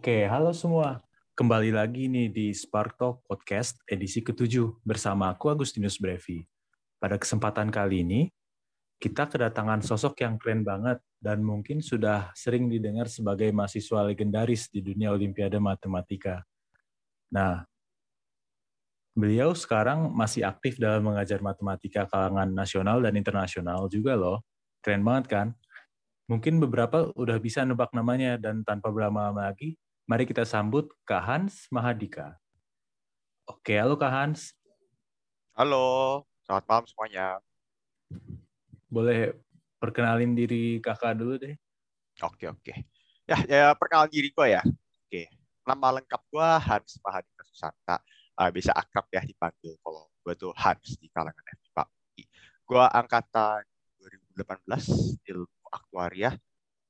[0.00, 1.04] Oke, halo semua.
[1.36, 6.40] Kembali lagi nih di Spark Talk Podcast edisi ke-7 bersama aku Agustinus Brevi.
[6.96, 8.32] Pada kesempatan kali ini,
[8.96, 14.80] kita kedatangan sosok yang keren banget dan mungkin sudah sering didengar sebagai mahasiswa legendaris di
[14.80, 16.48] dunia Olimpiade Matematika.
[17.28, 17.68] Nah,
[19.12, 24.40] beliau sekarang masih aktif dalam mengajar matematika kalangan nasional dan internasional juga loh.
[24.80, 25.52] Keren banget kan?
[26.24, 29.76] Mungkin beberapa udah bisa nebak namanya dan tanpa berlama-lama lagi,
[30.10, 32.34] mari kita sambut Kak Hans Mahadika.
[33.46, 34.58] Oke, halo Kak Hans.
[35.54, 37.26] Halo, selamat malam semuanya.
[38.90, 39.38] Boleh
[39.78, 41.54] perkenalin diri kakak dulu deh.
[42.26, 42.74] Oke, oke.
[43.22, 44.66] Ya, ya perkenalan diri gue ya.
[45.06, 45.30] Oke,
[45.62, 48.02] nama lengkap gue Hans Mahadika Susanta.
[48.34, 51.86] Uh, bisa akrab ya dipanggil kalau gue tuh Hans di kalangan FIPA.
[52.66, 53.62] Gue angkatan
[54.34, 56.34] 2018 ilmu aktuaria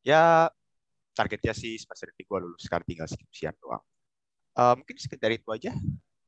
[0.01, 0.49] ya
[1.17, 3.83] targetnya sih semester ini gue lulus sekarang tinggal skripsian doang
[4.57, 5.73] uh, mungkin sekedar itu aja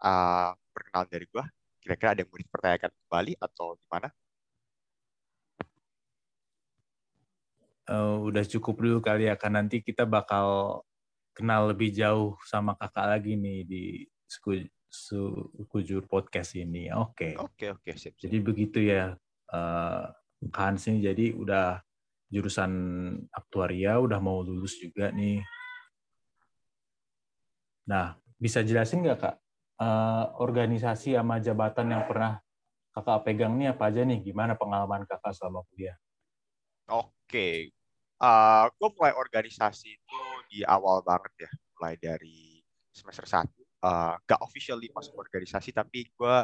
[0.02, 1.44] uh, perkenalan dari gue
[1.82, 4.08] kira-kira ada yang mau dipertanyakan kembali atau gimana
[7.90, 10.80] uh, udah cukup dulu kali ya kan nanti kita bakal
[11.32, 13.84] kenal lebih jauh sama kakak lagi nih di
[14.92, 16.92] Sukujur podcast ini.
[16.92, 17.32] Oke.
[17.32, 17.40] Okay.
[17.40, 19.16] Oke, okay, oke, okay, siap, Jadi begitu ya.
[19.48, 20.08] Uh,
[20.52, 21.80] Hans ini jadi udah
[22.32, 22.72] jurusan
[23.28, 25.44] aktuaria udah mau lulus juga nih.
[27.84, 29.36] Nah, bisa jelasin nggak kak
[29.76, 32.40] uh, organisasi sama jabatan yang pernah
[32.96, 34.24] kakak pegang nih apa aja nih?
[34.24, 35.96] Gimana pengalaman kakak selama kuliah?
[36.88, 37.68] Oke,
[38.16, 43.60] uh, gue mulai organisasi itu di awal banget ya, mulai dari semester satu.
[43.82, 46.36] Uh, gak officially masuk organisasi, tapi gue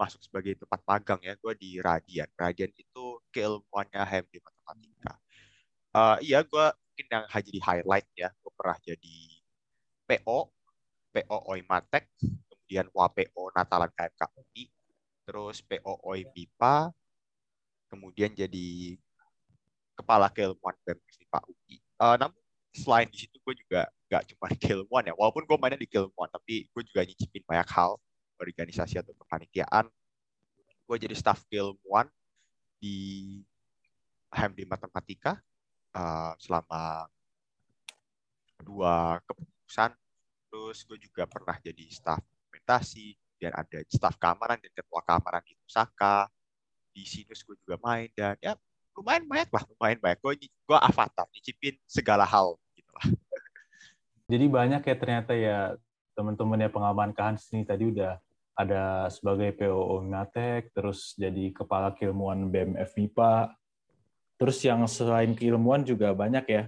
[0.00, 2.28] masuk sebagai tempat magang ya, gue di Radian.
[2.32, 4.40] Radian itu keilmuannya HMD
[4.70, 5.14] Matematika.
[5.90, 9.18] Uh, iya, gue mungkin yang jadi highlight ya, gue pernah jadi
[10.06, 10.38] PO,
[11.10, 12.06] PO Oimatek,
[12.46, 14.64] kemudian WPO Natalan KMK UI,
[15.26, 16.94] terus PO OI MIPA,
[17.90, 18.94] kemudian jadi
[19.98, 20.98] kepala keilmuan BEM
[21.30, 21.82] Pak UI.
[21.98, 22.38] Uh, namun
[22.70, 26.30] selain di situ gue juga gak cuma di keilmuan ya, walaupun gue mainnya di keilmuan,
[26.30, 27.98] tapi gue juga nyicipin banyak hal
[28.38, 29.90] organisasi atau kepanitiaan.
[30.86, 32.06] Gue jadi staff keilmuan
[32.78, 33.38] di
[34.30, 35.38] HMD Matematika
[35.94, 37.10] uh, selama
[38.62, 39.90] dua kepengurusan.
[40.50, 45.54] Terus gue juga pernah jadi staff dokumentasi, dan ada staff keamanan dan ketua keamanan di
[45.64, 46.26] Osaka.
[46.90, 48.58] Di Sinus gue juga main dan ya
[48.98, 50.18] lumayan banyak lah, lumayan banyak.
[50.18, 53.06] Gue gue avatar, nyicipin segala hal gitu lah.
[54.30, 55.58] Jadi banyak ya ternyata ya
[56.14, 58.18] teman-teman ya pengalaman Kahans nih tadi udah
[58.58, 63.56] ada sebagai PO Matek, terus jadi kepala keilmuan BMF MIPA,
[64.40, 66.64] terus yang selain keilmuan juga banyak ya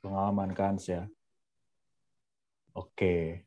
[0.00, 1.04] pengalaman Kahans ya.
[2.72, 3.44] Oke.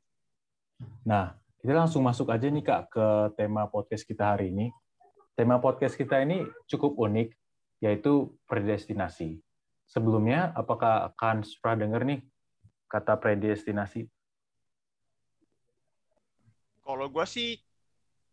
[1.02, 4.70] Nah, kita langsung masuk aja nih Kak ke tema podcast kita hari ini.
[5.36, 7.34] Tema podcast kita ini cukup unik,
[7.84, 9.44] yaitu predestinasi.
[9.90, 12.24] Sebelumnya, apakah Kahans pernah dengar nih
[12.88, 14.08] kata predestinasi?
[16.86, 17.58] Kalau gue sih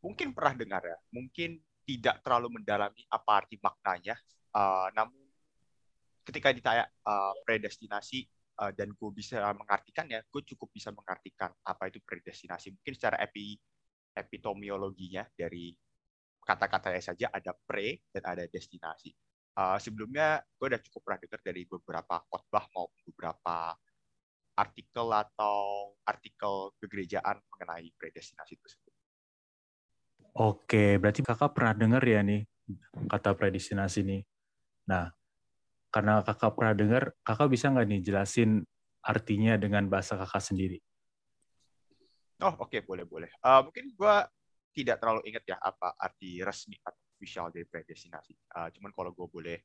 [0.04, 4.14] mungkin pernah dengar ya, mungkin tidak terlalu mendalami apa arti maknanya.
[4.52, 5.16] Uh, namun
[6.22, 8.28] ketika ditanya uh, predestinasi
[8.60, 12.72] uh, dan gue bisa mengartikan ya, gue cukup bisa mengartikan apa itu predestinasi.
[12.76, 13.56] Mungkin secara epi
[14.12, 15.72] epitomiologinya dari
[16.44, 19.14] kata-katanya saja ada pre dan ada destinasi.
[19.52, 23.76] Uh, sebelumnya gue udah cukup pernah dengar dari beberapa khotbah maupun beberapa
[24.52, 28.92] artikel atau artikel kegerejaan mengenai predestinasi tersebut.
[30.32, 32.44] Oke, berarti kakak pernah dengar ya nih
[33.08, 34.18] kata predestinasi ini.
[34.88, 35.10] Nah,
[35.92, 38.64] karena kakak pernah dengar, kakak bisa nggak nih jelasin
[39.02, 40.78] artinya dengan bahasa kakak sendiri?
[42.42, 43.30] Oh, oke, okay, boleh, boleh.
[43.38, 44.14] Uh, mungkin gue
[44.72, 48.34] tidak terlalu ingat ya apa arti resmi atau official dari predestinasi.
[48.58, 49.58] Uh, cuman kalau gue boleh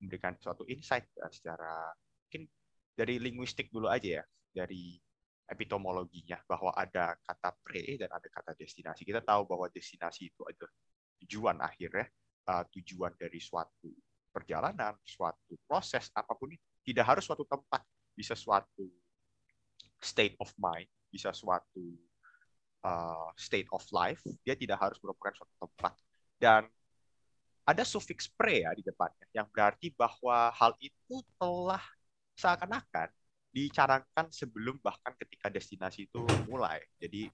[0.00, 1.92] memberikan suatu insight ya, secara
[2.24, 2.48] mungkin
[2.96, 4.96] dari linguistik dulu aja ya, dari
[5.44, 9.04] epitomologinya bahwa ada kata pre dan ada kata destinasi.
[9.04, 10.72] Kita tahu bahwa destinasi itu adalah
[11.20, 12.08] tujuan akhirnya,
[12.48, 13.92] uh, tujuan dari suatu
[14.32, 16.64] perjalanan, suatu proses apa pun itu.
[16.82, 17.84] Tidak harus suatu tempat,
[18.16, 18.88] bisa suatu
[20.02, 21.84] state of mind, bisa suatu
[22.82, 24.18] uh, state of life.
[24.42, 25.92] Dia tidak harus merupakan suatu tempat.
[26.40, 26.66] Dan
[27.62, 31.84] ada sufiks pre ya di depannya, yang berarti bahwa hal itu telah
[32.34, 33.06] seakan-akan
[33.52, 36.82] dicarankan sebelum bahkan ketika destinasi itu mulai.
[36.98, 37.28] Jadi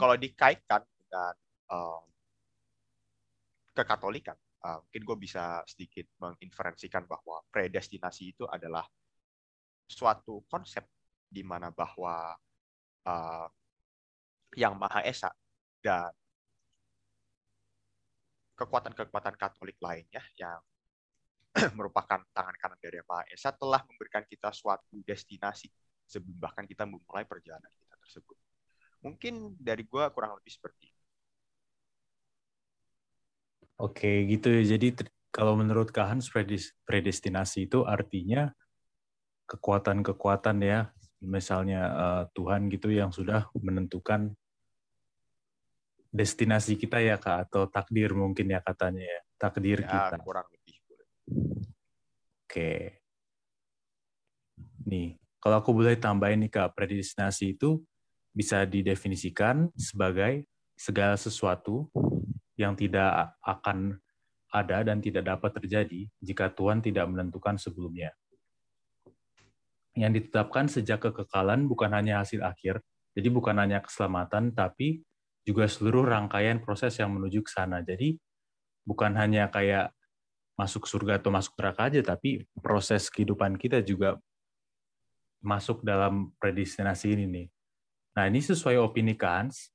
[0.00, 1.34] kalau dikaitkan dengan
[1.70, 2.02] uh,
[3.76, 8.86] kekatolikan, uh, mungkin gue bisa sedikit menginferensikan bahwa predestinasi itu adalah
[9.90, 10.86] suatu konsep
[11.26, 12.32] di mana bahwa
[13.08, 13.46] uh,
[14.56, 15.32] yang Maha Esa
[15.80, 16.12] dan
[18.56, 20.60] kekuatan-kekuatan Katolik lainnya yang
[21.78, 25.68] merupakan tangan kanan dari Maha Esa telah memberikan kita suatu destinasi
[26.06, 28.36] sebelum bahkan kita memulai perjalanan kita tersebut.
[29.02, 30.91] Mungkin dari gue kurang lebih seperti.
[33.82, 34.62] Oke, gitu ya.
[34.78, 34.94] Jadi
[35.34, 36.30] kalau menurut Kak Hans,
[36.86, 38.54] predestinasi itu artinya
[39.50, 44.30] kekuatan-kekuatan ya, misalnya uh, Tuhan gitu yang sudah menentukan
[46.14, 50.16] destinasi kita ya Kak, atau takdir mungkin ya katanya ya, takdir ya, kita.
[50.22, 50.76] kurang lebih.
[52.46, 53.02] Oke.
[54.86, 57.82] Nih, kalau aku boleh tambahin nih Kak, predestinasi itu
[58.30, 60.46] bisa didefinisikan sebagai
[60.78, 61.90] segala sesuatu
[62.62, 63.98] yang tidak akan
[64.52, 68.12] ada dan tidak dapat terjadi jika Tuhan tidak menentukan sebelumnya.
[69.98, 72.80] Yang ditetapkan sejak kekekalan bukan hanya hasil akhir,
[73.12, 75.04] jadi bukan hanya keselamatan, tapi
[75.44, 77.84] juga seluruh rangkaian proses yang menuju ke sana.
[77.84, 78.16] Jadi
[78.86, 79.92] bukan hanya kayak
[80.56, 84.16] masuk surga atau masuk neraka aja, tapi proses kehidupan kita juga
[85.42, 87.46] masuk dalam predestinasi ini nih.
[88.16, 89.72] Nah ini sesuai opini Kans,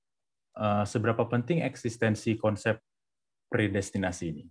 [0.58, 2.82] eh, seberapa penting eksistensi konsep
[3.48, 4.46] predestinasi ini?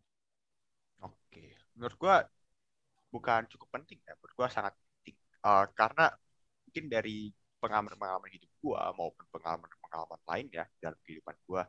[1.76, 2.16] menurut gue
[3.12, 4.16] bukan cukup penting ya.
[4.16, 5.16] Menurut gue sangat penting.
[5.44, 6.10] Uh, karena
[6.66, 7.30] mungkin dari
[7.60, 11.62] pengalaman-pengalaman hidup gue maupun pengalaman-pengalaman lain ya dalam kehidupan gue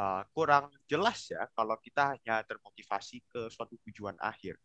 [0.00, 4.58] uh, kurang jelas ya kalau kita hanya termotivasi ke suatu tujuan akhir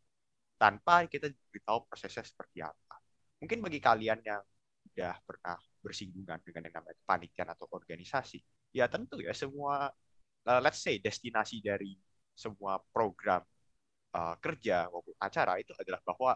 [0.60, 3.00] tanpa kita diberitahu prosesnya seperti apa.
[3.40, 4.44] Mungkin bagi kalian yang
[4.90, 8.40] sudah pernah bersinggungan dengan yang namanya panitian atau organisasi
[8.76, 9.90] ya tentu ya semua
[10.46, 11.98] uh, let's say destinasi dari
[12.34, 13.44] semua program
[14.16, 16.34] uh, kerja maupun acara itu adalah bahwa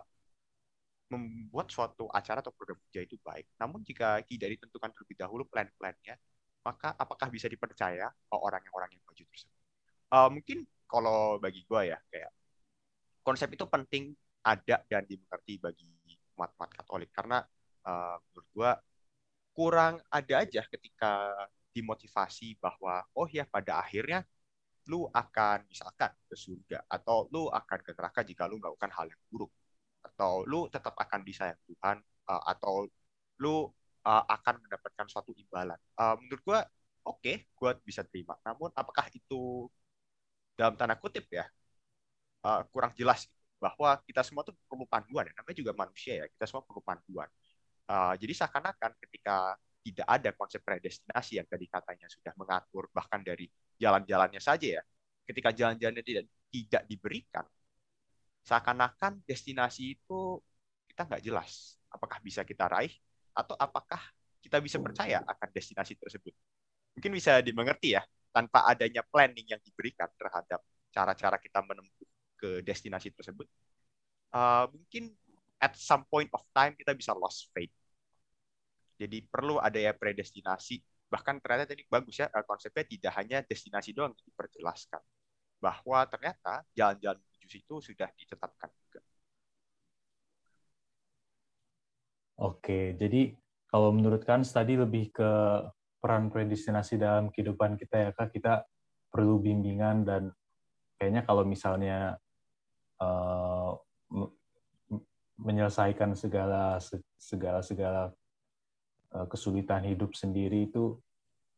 [1.14, 3.46] membuat suatu acara atau program kerja itu baik.
[3.62, 6.18] Namun jika tidak ditentukan terlebih dahulu plan-plannya,
[6.66, 9.60] maka apakah bisa dipercaya orang yang orang yang maju tersebut?
[10.10, 12.32] Uh, mungkin kalau bagi gue ya kayak
[13.26, 14.14] konsep itu penting
[14.44, 15.90] ada dan dimengerti bagi
[16.36, 17.42] umat-umat Katolik karena
[17.88, 18.72] uh, menurut gue
[19.54, 21.30] kurang ada aja ketika
[21.74, 24.24] dimotivasi bahwa oh ya pada akhirnya
[24.88, 29.22] lu akan misalkan ke surga atau lu akan ke neraka jika lu melakukan hal yang
[29.32, 29.52] buruk
[30.04, 31.98] atau lu tetap akan disayang Tuhan
[32.28, 32.86] uh, atau
[33.40, 33.72] lu
[34.04, 35.80] uh, akan mendapatkan suatu imbalan.
[35.96, 36.60] Uh, menurut gua
[37.08, 38.36] oke, okay, gua bisa terima.
[38.44, 39.72] Namun apakah itu
[40.60, 41.48] dalam tanda kutip ya
[42.46, 43.26] uh, kurang jelas
[43.58, 45.34] bahwa kita semua tuh perlu panduan ya.
[45.40, 47.30] Namanya juga manusia ya, kita semua perlu panduan.
[47.88, 53.52] Uh, jadi seakan-akan ketika tidak ada konsep predestinasi yang tadi katanya sudah mengatur bahkan dari
[53.76, 54.84] jalan-jalannya saja ya.
[55.28, 57.46] Ketika jalan-jalannya tidak tidak diberikan,
[58.48, 60.40] seakan-akan destinasi itu
[60.88, 62.92] kita nggak jelas apakah bisa kita raih
[63.36, 64.00] atau apakah
[64.44, 66.34] kita bisa percaya akan destinasi tersebut.
[66.96, 70.60] Mungkin bisa dimengerti ya, tanpa adanya planning yang diberikan terhadap
[70.94, 73.48] cara-cara kita menempuh ke destinasi tersebut,
[74.36, 75.16] uh, mungkin
[75.58, 77.72] at some point of time kita bisa lost faith
[79.04, 80.80] jadi perlu ada ya predestinasi.
[81.12, 85.04] Bahkan ternyata tadi bagus ya eh, konsepnya tidak hanya destinasi doang diperjelaskan.
[85.60, 89.02] Bahwa ternyata jalan-jalan menuju situ sudah ditetapkan juga.
[92.44, 93.36] Oke, jadi
[93.70, 95.32] kalau menurut kan tadi lebih ke
[96.04, 98.66] peran predestinasi dalam kehidupan kita ya Kak, kita
[99.08, 100.34] perlu bimbingan dan
[100.98, 102.18] kayaknya kalau misalnya
[103.00, 103.78] uh,
[105.38, 106.82] menyelesaikan segala
[107.18, 108.02] segala segala
[109.30, 110.98] kesulitan hidup sendiri itu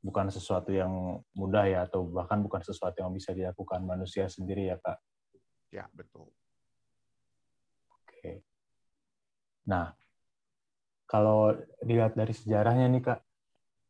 [0.05, 4.77] bukan sesuatu yang mudah ya atau bahkan bukan sesuatu yang bisa dilakukan manusia sendiri ya
[4.77, 5.01] kak.
[5.73, 6.29] Ya betul.
[7.89, 8.45] Oke.
[9.65, 9.97] Nah
[11.09, 13.19] kalau dilihat dari sejarahnya nih kak,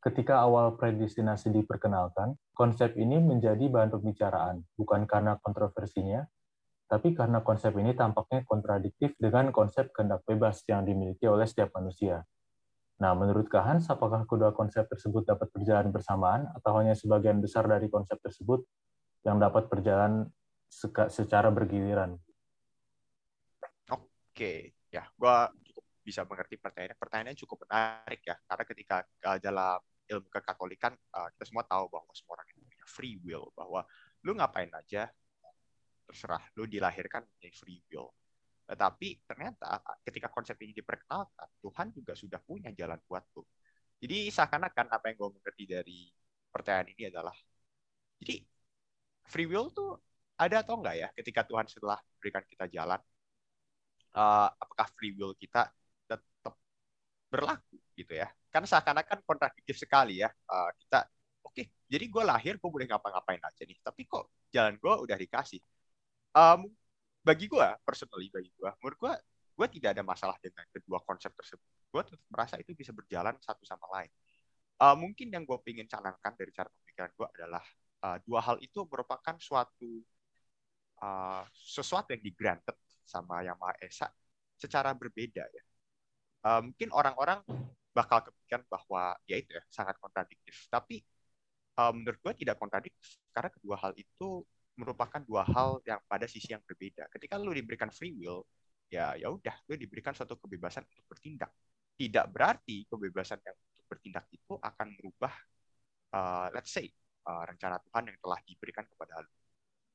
[0.08, 6.24] ketika awal predestinasi diperkenalkan, konsep ini menjadi bahan pembicaraan bukan karena kontroversinya,
[6.86, 12.24] tapi karena konsep ini tampaknya kontradiktif dengan konsep kehendak bebas yang dimiliki oleh setiap manusia.
[12.96, 17.68] Nah, menurut Kak Hans, apakah kedua konsep tersebut dapat berjalan bersamaan atau hanya sebagian besar
[17.68, 18.64] dari konsep tersebut
[19.28, 20.32] yang dapat berjalan
[21.12, 22.16] secara bergiliran?
[23.92, 26.96] Oke, ya, gua cukup bisa mengerti pertanyaannya.
[26.96, 28.98] Pertanyaannya cukup menarik ya, karena ketika
[29.28, 33.52] uh, dalam ilmu kekatolikan uh, kita semua tahu bahwa semua orang itu punya free will,
[33.52, 33.84] bahwa
[34.24, 35.12] lu ngapain aja
[36.08, 38.08] terserah, lu dilahirkan punya free will
[38.66, 43.46] tetapi ternyata ketika konsep ini diperkenalkan, Tuhan juga sudah punya jalan buat tuh.
[44.02, 46.00] Jadi seakan-akan apa yang gue mengerti dari
[46.52, 47.36] percayaan ini adalah,
[48.22, 48.42] jadi
[49.30, 49.98] free will tuh
[50.36, 53.00] ada atau enggak ya ketika Tuhan setelah berikan kita jalan,
[54.18, 55.72] uh, apakah free will kita
[56.10, 56.54] tetap
[57.32, 58.28] berlaku gitu ya?
[58.56, 60.32] karena seakan-akan kontradiktif sekali ya.
[60.48, 61.04] Uh, kita
[61.44, 65.18] oke, okay, jadi gue lahir gue boleh ngapa-ngapain aja nih, tapi kok jalan gue udah
[65.20, 65.60] dikasih.
[66.32, 66.72] Um,
[67.26, 69.14] bagi gue, personally bagi gue, menurut gue,
[69.58, 71.66] gue tidak ada masalah dengan kedua konsep tersebut.
[71.90, 74.12] Gue tetap merasa itu bisa berjalan satu sama lain.
[74.78, 77.64] Uh, mungkin yang gue ingin canangkan dari cara pemikiran gue adalah
[78.06, 80.04] uh, dua hal itu merupakan suatu
[81.02, 84.12] uh, sesuatu yang di granted sama yang Maha Esa
[84.60, 85.64] secara berbeda ya.
[86.46, 87.42] Uh, mungkin orang-orang
[87.96, 90.68] bakal kepikiran bahwa ya itu ya sangat kontradiktif.
[90.68, 91.00] Tapi
[91.80, 94.44] uh, menurut gue tidak kontradiktif karena kedua hal itu
[94.76, 97.08] merupakan dua hal yang pada sisi yang berbeda.
[97.12, 98.44] Ketika lu diberikan free will,
[98.92, 101.52] ya ya udah, lu diberikan suatu kebebasan untuk bertindak.
[101.96, 105.34] Tidak berarti kebebasan yang untuk bertindak itu akan merubah,
[106.12, 106.92] uh, let's say,
[107.24, 109.32] uh, rencana Tuhan yang telah diberikan kepada lu.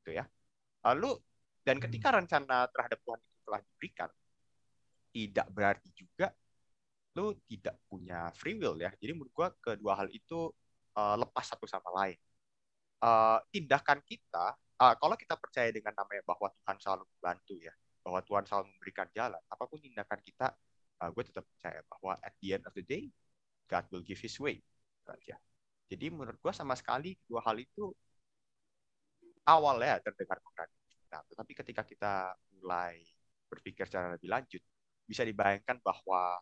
[0.00, 0.24] Gitu ya.
[0.88, 1.12] Lalu
[1.60, 4.10] dan ketika rencana terhadap Tuhan itu telah diberikan,
[5.12, 6.32] tidak berarti juga
[7.18, 8.88] lu tidak punya free will ya.
[8.96, 10.48] Jadi menurut gua kedua hal itu
[10.96, 12.16] uh, lepas satu sama lain.
[13.00, 18.20] Uh, tindakan kita, uh, kalau kita percaya dengan namanya bahwa Tuhan selalu membantu ya, bahwa
[18.24, 20.48] Tuhan selalu memberikan jalan, apa pun tindakan kita,
[21.04, 23.12] uh, gue tetap percaya bahwa at the end of the day,
[23.68, 24.64] God will give His way.
[25.10, 25.36] Aja.
[25.90, 27.90] Jadi menurut gua sama sekali dua hal itu
[29.42, 31.02] awalnya terdengar kontradiktif.
[31.10, 32.14] Nah, tetapi ketika kita
[32.54, 33.02] mulai
[33.50, 34.62] berpikir secara lebih lanjut,
[35.02, 36.38] bisa dibayangkan bahwa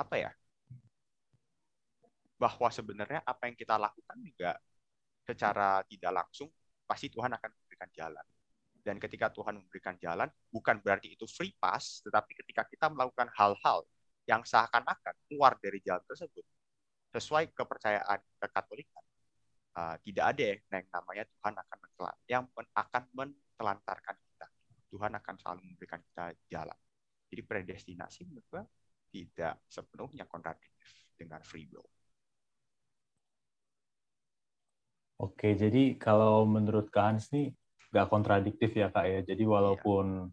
[0.00, 0.32] apa ya
[2.40, 4.56] bahwa sebenarnya apa yang kita lakukan juga
[5.28, 6.48] secara tidak langsung
[6.90, 8.26] pasti Tuhan akan memberikan jalan.
[8.82, 13.86] Dan ketika Tuhan memberikan jalan, bukan berarti itu free pass, tetapi ketika kita melakukan hal-hal
[14.26, 16.42] yang seakan-akan keluar dari jalan tersebut,
[17.14, 19.04] sesuai kepercayaan kekatolikan,
[19.78, 22.42] uh, tidak ada yang namanya Tuhan akan mentelan, yang
[22.74, 24.46] akan mentelantarkan kita.
[24.90, 26.78] Tuhan akan selalu memberikan kita jalan.
[27.30, 28.62] Jadi predestinasi menurut gue
[29.14, 31.86] tidak sepenuhnya kontradiktif dengan free will.
[35.20, 37.52] Oke, jadi kalau menurut Kak Hans nih
[37.92, 39.20] nggak kontradiktif ya Kak ya.
[39.20, 40.32] Jadi walaupun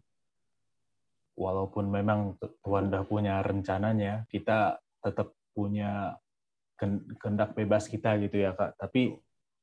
[1.36, 6.16] walaupun memang Tuhan udah punya rencananya, kita tetap punya
[7.20, 8.80] kehendak bebas kita gitu ya Kak.
[8.80, 9.12] Tapi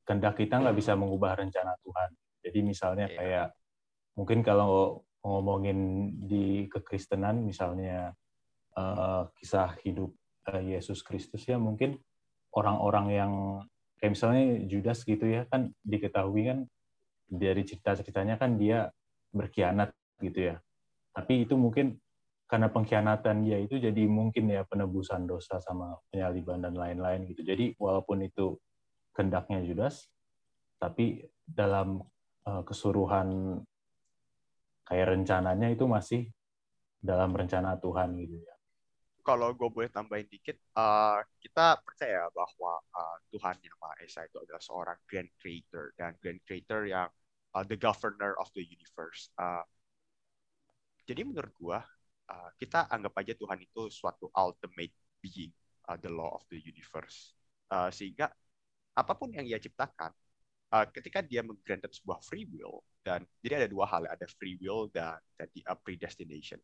[0.05, 2.09] kehendak kita nggak bisa mengubah rencana Tuhan.
[2.45, 3.17] Jadi misalnya iya.
[3.17, 3.47] kayak
[4.13, 8.13] mungkin kalau ngomongin di kekristenan misalnya
[8.77, 10.13] uh, kisah hidup
[10.53, 11.97] uh, Yesus Kristus ya mungkin
[12.53, 13.33] orang-orang yang
[13.99, 16.59] kayak misalnya Judas gitu ya kan diketahui kan
[17.25, 18.91] dari cerita-ceritanya kan dia
[19.33, 20.55] berkhianat gitu ya.
[21.15, 21.97] Tapi itu mungkin
[22.45, 27.41] karena pengkhianatan dia itu jadi mungkin ya penebusan dosa sama penyaliban dan lain-lain gitu.
[27.41, 28.59] Jadi walaupun itu
[29.15, 30.11] kendaknya Judas
[30.75, 32.03] tapi dalam
[32.45, 33.59] uh, keseluruhan
[34.85, 36.29] kayak rencananya itu masih
[36.99, 38.54] dalam rencana Tuhan gitu ya
[39.25, 44.37] kalau gue boleh tambahin dikit, uh, kita percaya bahwa uh, Tuhan Yang Maha Esa itu
[44.37, 47.09] adalah seorang grand creator dan grand creator yang
[47.57, 49.33] uh, the governor of the universe.
[49.33, 49.65] Uh,
[51.09, 51.79] jadi menurut gue,
[52.29, 54.93] uh, kita anggap aja Tuhan itu suatu ultimate
[55.25, 55.49] being,
[55.89, 57.33] uh, the law of the universe.
[57.73, 58.29] Uh, sehingga
[58.93, 60.13] apa pun yang ia ciptakan,
[60.69, 64.85] uh, ketika dia menggranted sebuah free will, dan jadi ada dua hal, ada free will
[64.93, 66.61] dan jadi predestination.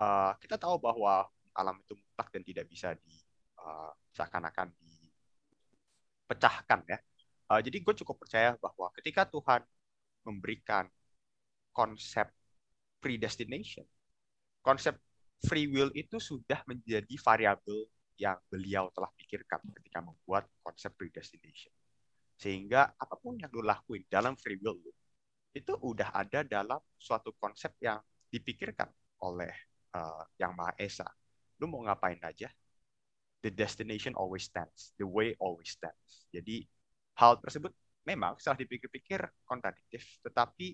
[0.00, 3.14] Uh, kita tahu bahwa alam itu mutlak dan tidak bisa di
[3.62, 6.98] uh, seakan-akan dipecahkan ya.
[7.50, 9.62] Uh, jadi gue cukup percaya bahwa ketika Tuhan
[10.24, 10.88] memberikan
[11.70, 12.32] konsep
[12.98, 13.84] predestination,
[14.64, 14.96] konsep
[15.44, 17.84] free will itu sudah menjadi variabel
[18.16, 21.72] yang beliau telah pikirkan ketika membuat konsep predestination.
[22.38, 24.92] Sehingga apa pun yang lo lakuin dalam free will lo,
[25.54, 28.90] itu udah ada dalam suatu konsep yang dipikirkan
[29.22, 29.54] oleh
[29.94, 31.06] uh, Yang Maha Esa
[31.60, 32.50] lu mau ngapain aja,
[33.44, 36.26] the destination always stands, the way always stands.
[36.32, 36.64] Jadi
[37.20, 37.70] hal tersebut
[38.04, 40.72] memang setelah dipikir-pikir kontradiktif, tetapi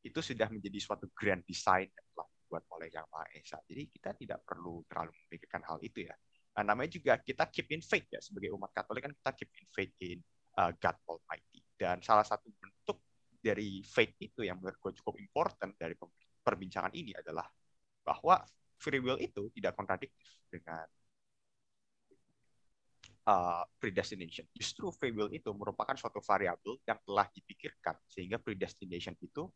[0.00, 3.58] itu sudah menjadi suatu grand design yang telah dibuat oleh Yang Maha Esa.
[3.68, 6.14] Jadi kita tidak perlu terlalu memikirkan hal itu ya.
[6.56, 9.68] Nah, namanya juga kita keep in faith ya sebagai umat Katolik kan kita keep in
[9.70, 10.18] faith in
[10.56, 11.60] uh, God Almighty.
[11.76, 13.00] Dan salah satu bentuk
[13.40, 15.96] dari faith itu yang menurut gue cukup important dari
[16.44, 17.48] perbincangan ini adalah
[18.04, 18.40] bahwa
[18.80, 20.88] free will itu tidak kontradiktif dengan
[23.28, 24.48] uh, predestination.
[24.56, 29.46] Justru free will itu merupakan suatu variabel yang telah dipikirkan sehingga predestination itu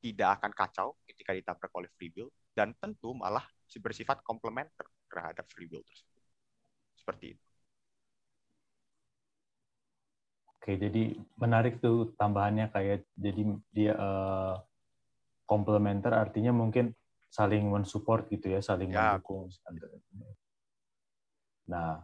[0.00, 3.44] tidak akan kacau ketika ditabrak oleh free will dan tentu malah
[3.78, 6.22] bersifat komplementer terhadap free will tersebut.
[6.98, 7.46] Seperti itu.
[10.60, 13.42] Oke, jadi menarik tuh tambahannya kayak jadi
[13.72, 14.60] dia uh,
[15.48, 16.92] komplementer artinya mungkin
[17.30, 19.16] saling mensupport gitu ya, saling ya.
[19.16, 19.46] mendukung.
[21.70, 22.02] Nah,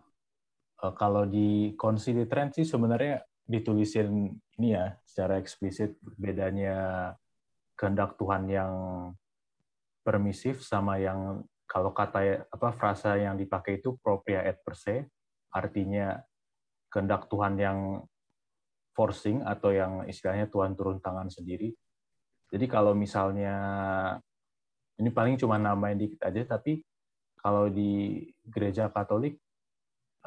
[0.81, 7.11] uh, kalau di Concili Trend sih sebenarnya ditulisin ini ya secara eksplisit bedanya
[7.79, 8.73] kehendak Tuhan yang
[10.03, 15.07] permisif sama yang kalau kata apa frasa yang dipakai itu propria et per se
[15.51, 16.19] artinya
[16.91, 17.79] kehendak Tuhan yang
[18.97, 21.77] forcing atau yang istilahnya Tuhan turun tangan sendiri.
[22.49, 23.57] Jadi kalau misalnya
[24.97, 26.81] ini paling cuma nama yang dikit aja tapi
[27.37, 29.39] kalau di gereja Katolik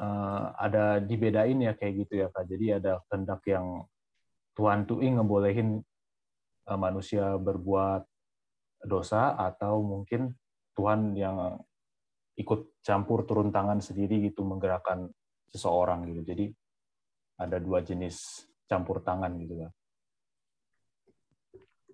[0.00, 2.48] uh, ada dibedain ya kayak gitu ya kak.
[2.48, 3.84] Jadi ada kehendak yang
[4.56, 5.84] Tuhan tuh ngebolehin
[6.70, 8.08] uh, manusia berbuat
[8.88, 10.32] dosa atau mungkin
[10.72, 11.60] Tuhan yang
[12.40, 15.12] ikut campur turun tangan sendiri gitu menggerakkan
[15.52, 16.24] seseorang gitu.
[16.24, 16.46] Jadi
[17.36, 19.72] ada dua jenis campur tangan gitu kan.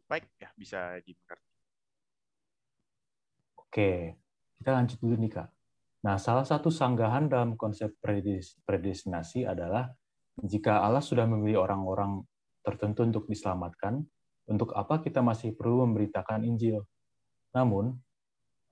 [0.07, 1.46] Baik ya bisa dimengerti.
[3.77, 4.17] Oke,
[4.57, 5.53] kita lanjut dulu nih kak.
[6.09, 7.93] Nah, salah satu sanggahan dalam konsep
[8.65, 9.93] predestinasi adalah
[10.41, 12.25] jika Allah sudah memilih orang-orang
[12.65, 14.01] tertentu untuk diselamatkan,
[14.49, 16.89] untuk apa kita masih perlu memberitakan Injil?
[17.53, 17.93] Namun,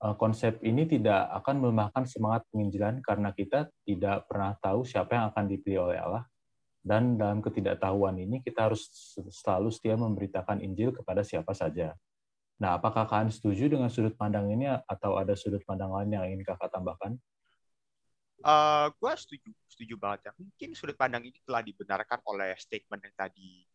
[0.01, 5.29] eh, konsep ini tidak akan melemahkan semangat penginjilan karena kita tidak pernah tahu siapa yang
[5.29, 6.25] akan dipilih oleh Allah.
[6.81, 8.89] Dan dalam ketidaktahuan ini kita harus
[9.29, 11.93] selalu setia memberitakan Injil kepada siapa saja.
[12.55, 16.47] Nah, apakah kalian setuju dengan sudut pandang ini atau ada sudut pandang lain yang ingin
[16.47, 17.19] kakak tambahkan?
[18.45, 20.31] Uh, gue setuju, setuju banget ya.
[20.39, 23.67] Mungkin sudut pandang ini telah dibenarkan oleh statement yang tadi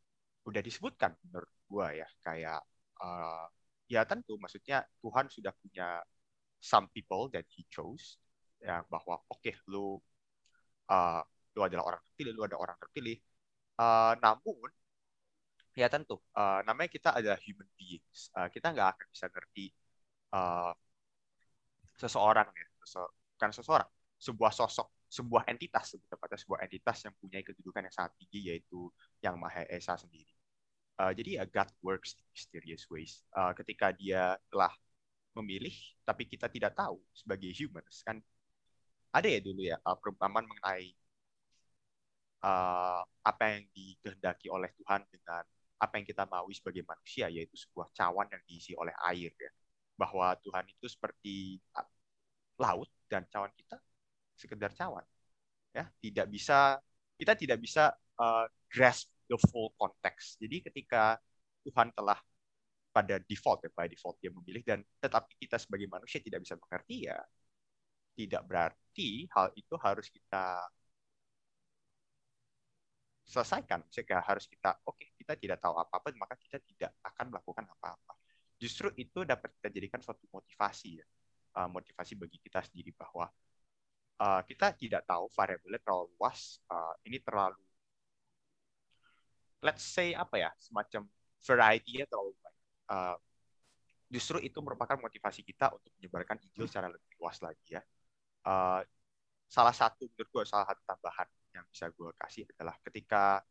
[0.49, 2.09] udah disebutkan menurut gue ya.
[2.25, 2.61] Kayak
[3.05, 3.47] uh,
[3.85, 6.01] ya tentu, maksudnya Tuhan sudah punya
[6.57, 8.17] some people that He chose,
[8.61, 10.01] ya bahwa oke okay, lu
[10.89, 11.21] uh,
[11.57, 13.17] lu adalah orang terpilih, lu ada orang terpilih.
[13.81, 14.71] Uh, namun
[15.79, 18.31] ya tentu uh, namanya kita adalah human beings.
[18.35, 19.67] Uh, kita nggak akan bisa ngerti
[20.35, 20.73] uh,
[22.00, 23.00] seseorang ya sese
[23.37, 28.12] bukan seseorang sebuah sosok sebuah entitas lebih tepatnya sebuah entitas yang punya kedudukan yang sangat
[28.21, 28.90] tinggi yaitu
[29.25, 30.31] yang Maha Esa sendiri.
[31.01, 33.25] Uh, jadi ya God works in mysterious ways.
[33.35, 34.71] Uh, ketika dia telah
[35.35, 38.18] memilih tapi kita tidak tahu sebagai humans kan
[39.11, 40.94] ada ya dulu ya uh, perumpamaan mengenai
[42.42, 45.44] uh, apa yang dikehendaki oleh Tuhan dengan
[45.81, 49.53] apa yang kita mau sebagai manusia yaitu sebuah cawan yang diisi oleh air ya.
[49.97, 51.88] Bahwa Tuhan itu seperti ah,
[52.61, 53.81] laut dan cawan kita
[54.37, 55.05] sekedar cawan
[55.73, 55.88] ya.
[56.01, 56.77] Tidak bisa
[57.16, 60.37] kita tidak bisa uh, grasp the full context.
[60.40, 61.16] Jadi ketika
[61.64, 62.16] Tuhan telah
[62.90, 67.07] pada default ya by default dia memilih dan tetapi kita sebagai manusia tidak bisa mengerti
[67.07, 67.23] ya
[68.19, 70.66] tidak berarti hal itu harus kita
[73.25, 73.81] selesaikan.
[73.95, 78.19] Sehingga harus kita oke kita tidak tahu apa-apa maka kita tidak akan melakukan apa-apa.
[78.59, 81.07] Justru itu dapat kita jadikan suatu motivasi ya.
[81.51, 83.27] Uh, motivasi bagi kita sendiri bahwa
[84.23, 87.59] uh, kita tidak tahu variabelnya terlalu luas uh, ini terlalu
[89.62, 91.07] let's say apa ya semacam
[91.47, 92.55] variety ya terlalu banyak.
[92.90, 93.16] Uh,
[94.11, 97.83] justru itu merupakan motivasi kita untuk menyebarkan Injil secara lebih luas lagi ya.
[98.43, 98.83] Uh,
[99.47, 103.43] salah satu menurut gue salah satu tambahan yang bisa gue kasih adalah ketika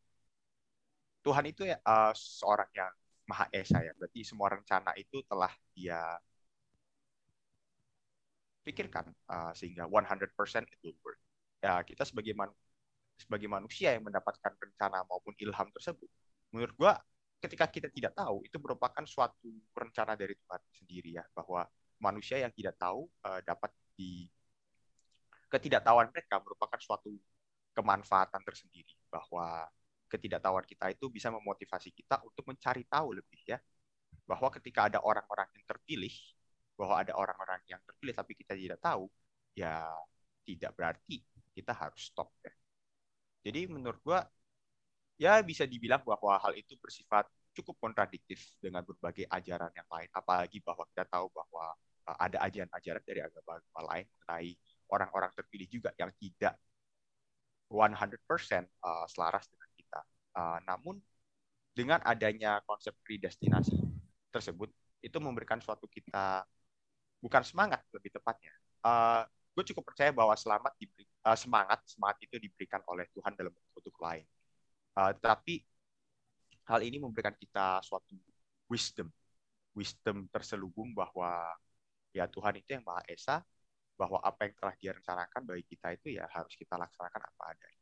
[1.20, 2.92] Tuhan itu uh, seorang yang
[3.30, 3.94] maha esa ya.
[3.96, 6.00] Berarti semua rencana itu telah dia
[8.64, 10.30] pikirkan uh, sehingga 100%
[10.68, 11.20] itu work.
[11.60, 12.52] Ya kita sebagai man
[13.20, 16.08] sebagai manusia yang mendapatkan rencana maupun ilham tersebut
[16.56, 16.92] menurut gue
[17.44, 21.68] ketika kita tidak tahu itu merupakan suatu rencana dari Tuhan sendiri ya bahwa
[22.00, 24.28] manusia yang tidak tahu uh, dapat di
[25.52, 27.12] ketidaktahuan mereka merupakan suatu
[27.76, 29.68] kemanfaatan tersendiri bahwa
[30.10, 33.58] ketidaktahuan kita itu bisa memotivasi kita untuk mencari tahu lebih ya
[34.26, 36.14] bahwa ketika ada orang-orang yang terpilih
[36.74, 39.06] bahwa ada orang-orang yang terpilih tapi kita tidak tahu
[39.54, 39.86] ya
[40.46, 41.22] tidak berarti
[41.54, 42.54] kita harus stop ya
[43.46, 44.26] jadi menurut gua
[45.20, 50.64] ya bisa dibilang bahwa hal itu bersifat cukup kontradiktif dengan berbagai ajaran yang lain apalagi
[50.64, 51.76] bahwa kita tahu bahwa
[52.08, 54.52] uh, ada ajaran-ajaran dari agama-agama lain mengenai
[54.90, 56.58] orang-orang terpilih juga yang tidak
[57.70, 59.69] 100% uh, selaras dengan.
[60.36, 61.02] Uh, namun
[61.74, 63.76] dengan adanya konsep predestinasi
[64.30, 66.44] tersebut itu memberikan suatu kita
[67.24, 68.54] bukan semangat lebih tepatnya.
[68.84, 69.24] Uh,
[69.56, 73.96] gue cukup percaya bahwa selamat diberi, uh, semangat semangat itu diberikan oleh Tuhan dalam bentuk
[74.00, 74.24] lain.
[74.96, 75.64] Uh, tapi
[76.68, 78.16] hal ini memberikan kita suatu
[78.70, 79.10] wisdom,
[79.74, 81.48] wisdom terselubung bahwa
[82.14, 83.42] ya Tuhan itu yang maha esa,
[84.00, 87.79] bahwa apa yang telah dia rencanakan bagi kita itu ya harus kita laksanakan apa adanya.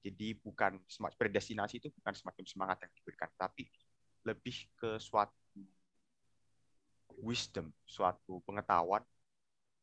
[0.00, 0.80] Jadi bukan
[1.16, 3.68] predestinasi itu bukan semacam semangat yang diberikan, tapi
[4.24, 5.60] lebih ke suatu
[7.20, 9.04] wisdom, suatu pengetahuan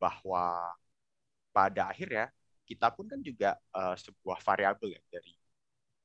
[0.01, 0.73] bahwa
[1.53, 2.33] pada akhirnya
[2.65, 5.33] kita pun kan juga uh, sebuah variabel ya dari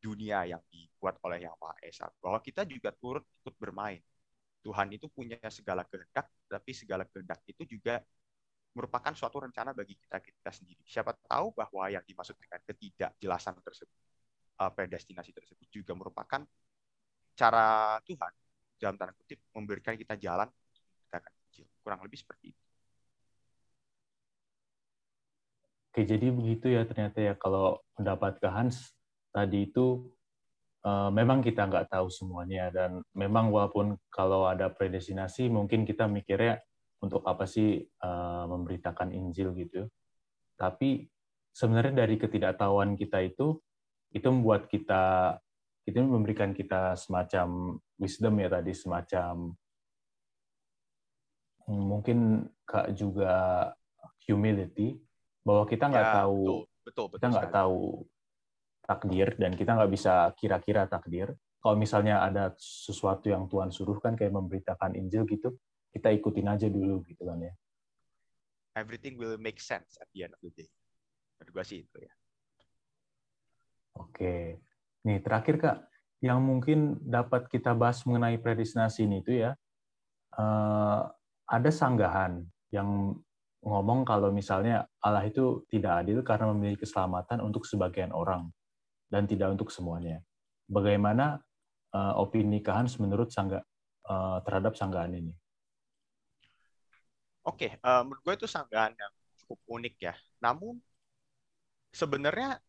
[0.03, 2.07] dunia yang dibuat oleh Yang Maha Esa.
[2.21, 4.03] Bahwa kita juga turut ikut bermain.
[4.63, 7.99] Tuhan itu punya segala kehendak, tapi segala kehendak itu juga
[8.73, 10.81] merupakan suatu rencana bagi kita kita sendiri.
[10.89, 14.01] Siapa tahu bahwa yang dimaksud dengan ketidakjelasan tersebut,
[14.61, 16.41] uh, predestinasi tersebut juga merupakan
[17.37, 18.33] cara Tuhan
[18.81, 20.49] dalam tanda kutip memberikan kita jalan
[21.09, 21.67] kita akan kecil.
[21.85, 22.63] Kurang lebih seperti itu.
[25.93, 28.97] Oke, jadi begitu ya ternyata ya kalau pendapat ke Hans
[29.29, 30.09] tadi itu
[30.89, 36.65] uh, memang kita nggak tahu semuanya dan memang walaupun kalau ada predestinasi mungkin kita mikirnya
[37.03, 39.91] untuk apa sih uh, memberitakan Injil gitu.
[40.55, 41.11] Tapi
[41.51, 43.59] sebenarnya dari ketidaktahuan kita itu
[44.15, 45.37] itu membuat kita
[45.83, 49.51] itu memberikan kita semacam wisdom ya tadi semacam
[51.67, 53.67] mungkin kak juga
[54.23, 54.95] humility
[55.43, 57.83] bahwa kita nggak ya, tahu betul, betul, betul kita nggak tahu
[58.83, 61.35] takdir dan kita nggak bisa kira-kira takdir.
[61.63, 65.55] Kalau misalnya ada sesuatu yang Tuhan suruh kan kayak memberitakan Injil gitu
[65.93, 67.53] kita ikutin aja dulu gitu kan ya
[68.75, 70.69] everything will make sense at the end of the day
[71.39, 72.13] menurut gue sih itu ya
[74.01, 74.35] oke
[75.05, 75.79] nih terakhir kak
[76.23, 79.53] yang mungkin dapat kita bahas mengenai predestinasi ini itu ya
[80.39, 81.05] uh,
[81.51, 82.41] ada sanggahan
[82.73, 83.19] yang
[83.63, 88.51] ngomong kalau misalnya Allah itu tidak adil karena memiliki keselamatan untuk sebagian orang
[89.07, 90.19] dan tidak untuk semuanya.
[90.67, 91.39] Bagaimana
[91.95, 93.63] uh, opini Kahans menurut sangga
[94.09, 95.33] uh, terhadap sanggahan ini?
[97.43, 100.15] Oke, okay, uh, menurut gue itu sanggahan yang cukup unik ya.
[100.39, 100.79] Namun
[101.91, 102.63] sebenarnya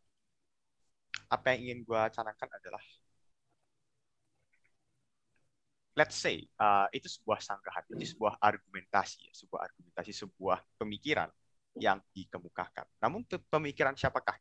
[1.29, 2.81] apa yang ingin gue canangkan adalah
[5.93, 11.29] let's say uh, itu sebuah sanggahan, itu sebuah argumentasi, ya, sebuah argumentasi, sebuah pemikiran
[11.77, 12.85] yang dikemukakan.
[13.01, 14.37] Namun pemikiran siapakah?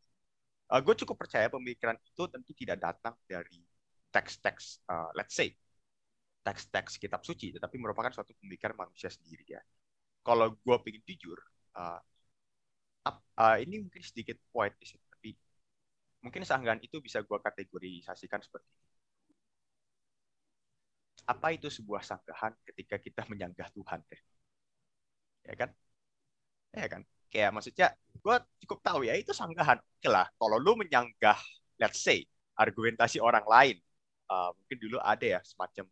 [0.73, 3.61] Uh, gue cukup percaya pemikiran itu tentu tidak datang dari
[4.09, 5.53] teks-teks, uh, let's say
[6.41, 9.61] teks-teks kitab suci, tetapi merupakan suatu pemikiran manusia sendiri ya.
[10.23, 11.39] Kalau gue pengen jujur,
[11.75, 11.99] uh,
[13.11, 15.35] uh, ini mungkin sedikit poetis, tapi
[16.23, 18.93] mungkin sanggahan itu bisa gue kategorisasikan seperti ini
[21.27, 24.01] apa itu sebuah sanggahan ketika kita menyanggah Tuhan
[25.47, 25.55] ya?
[25.59, 25.71] Kan?
[26.73, 27.03] Ya kan?
[27.33, 27.89] Kayak maksudnya,
[28.21, 29.81] gue cukup tahu ya itu sanggahan.
[29.81, 31.39] Oke lah, kalau lu menyanggah,
[31.81, 33.77] let's say, argumentasi orang lain,
[34.29, 35.89] uh, mungkin dulu ada ya semacam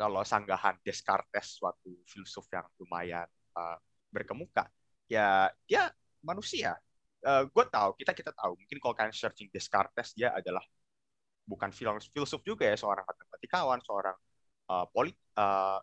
[0.00, 3.76] kalau sanggahan Descartes, suatu filsuf yang lumayan uh,
[4.08, 4.64] berkemuka,
[5.04, 5.92] ya dia
[6.24, 6.80] manusia.
[7.20, 8.56] Uh, gue tahu, kita kita tahu.
[8.56, 10.64] Mungkin kalau kalian searching Descartes, dia adalah
[11.50, 11.74] bukan
[12.14, 14.14] filsuf juga ya seorang matematikawan seorang
[14.70, 15.82] uh, polit uh,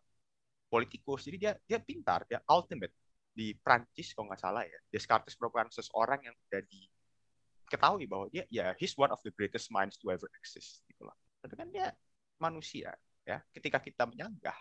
[0.72, 2.96] politikus jadi dia dia pintar dia ultimate
[3.36, 8.72] di Prancis kalau nggak salah ya Descartes merupakan seseorang yang sudah diketahui bahwa dia ya
[8.80, 11.92] he's one of the greatest minds to ever exist gitu lah tapi kan dia
[12.40, 12.96] manusia
[13.28, 14.56] ya ketika kita menyanggah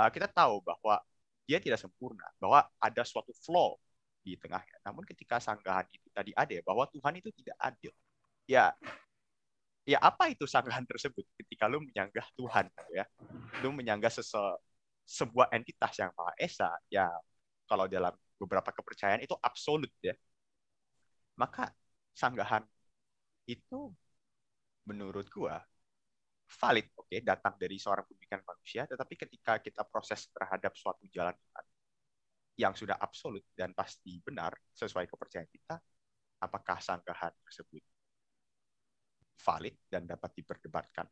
[0.00, 0.96] uh, kita tahu bahwa
[1.44, 3.76] dia tidak sempurna bahwa ada suatu flaw
[4.22, 4.78] di tengahnya.
[4.86, 7.92] Namun ketika sanggahan itu tadi ada bahwa Tuhan itu tidak adil
[8.46, 8.70] ya
[9.82, 13.04] ya apa itu sanggahan tersebut ketika lu menyanggah Tuhan ya?
[13.60, 14.38] Lu menyanggah sese,
[15.02, 17.10] sebuah entitas yang maha esa ya
[17.66, 20.14] kalau dalam beberapa kepercayaan itu absolut ya.
[21.34, 21.74] Maka
[22.14, 22.62] sanggahan
[23.50, 23.90] itu
[24.86, 25.58] menurut gua
[26.52, 31.34] valid oke okay, datang dari seorang pemikiran manusia tetapi ketika kita proses terhadap suatu jalan
[32.60, 35.80] yang sudah absolut dan pasti benar sesuai kepercayaan kita
[36.42, 37.80] apakah sanggahan tersebut
[39.42, 41.06] valid dan dapat diperdebatkan.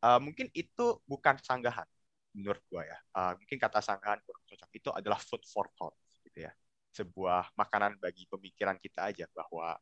[0.00, 1.84] Uh, mungkin itu bukan sanggahan
[2.32, 2.98] menurut gue ya.
[3.12, 5.92] Uh, mungkin kata sanggahan kurang cocok itu adalah food for thought
[6.24, 6.52] gitu ya.
[6.96, 9.76] Sebuah makanan bagi pemikiran kita aja bahwa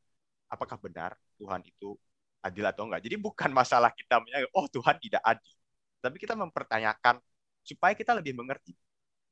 [0.50, 1.94] apakah benar Tuhan itu
[2.42, 3.02] adil atau enggak.
[3.04, 5.54] Jadi bukan masalah kita menyangka oh Tuhan tidak adil.
[5.98, 7.18] Tapi kita mempertanyakan
[7.66, 8.72] supaya kita lebih mengerti.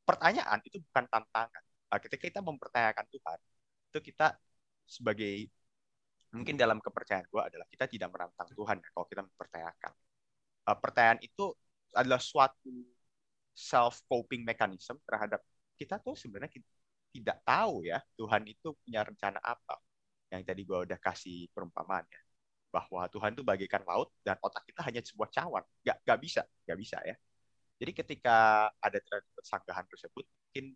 [0.06, 1.64] Pertanyaan itu bukan tantangan.
[1.90, 3.38] Uh, ketika kita mempertanyakan Tuhan,
[3.90, 4.34] itu kita
[4.86, 5.50] sebagai
[6.34, 9.92] mungkin dalam kepercayaan gue adalah kita tidak menantang Tuhan ya, kalau kita mempertanyakan.
[10.66, 11.54] Uh, pertanyaan itu
[11.94, 12.70] adalah suatu
[13.56, 15.40] self coping mechanism terhadap
[15.78, 16.68] kita tuh sebenarnya kita
[17.14, 19.80] tidak tahu ya Tuhan itu punya rencana apa.
[20.28, 22.25] Yang tadi gue udah kasih perumpamaan ya
[22.70, 25.64] bahwa Tuhan itu bagikan laut dan otak kita hanya sebuah cawan.
[25.80, 27.16] Gak, gak bisa, gak bisa ya.
[27.76, 28.98] Jadi ketika ada
[29.44, 30.72] sanggahan tersebut, mungkin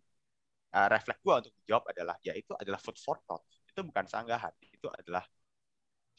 [0.77, 3.41] uh, refleks gue untuk dijawab adalah, ya itu adalah food for thought.
[3.65, 5.25] Itu bukan sanggahan, itu adalah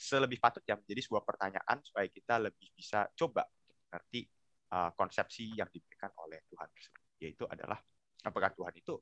[0.03, 4.27] selebih patut ya menjadi sebuah pertanyaan supaya kita lebih bisa coba mengerti
[4.75, 7.79] uh, konsepsi yang diberikan oleh Tuhan tersebut yaitu adalah
[8.27, 8.99] apakah Tuhan itu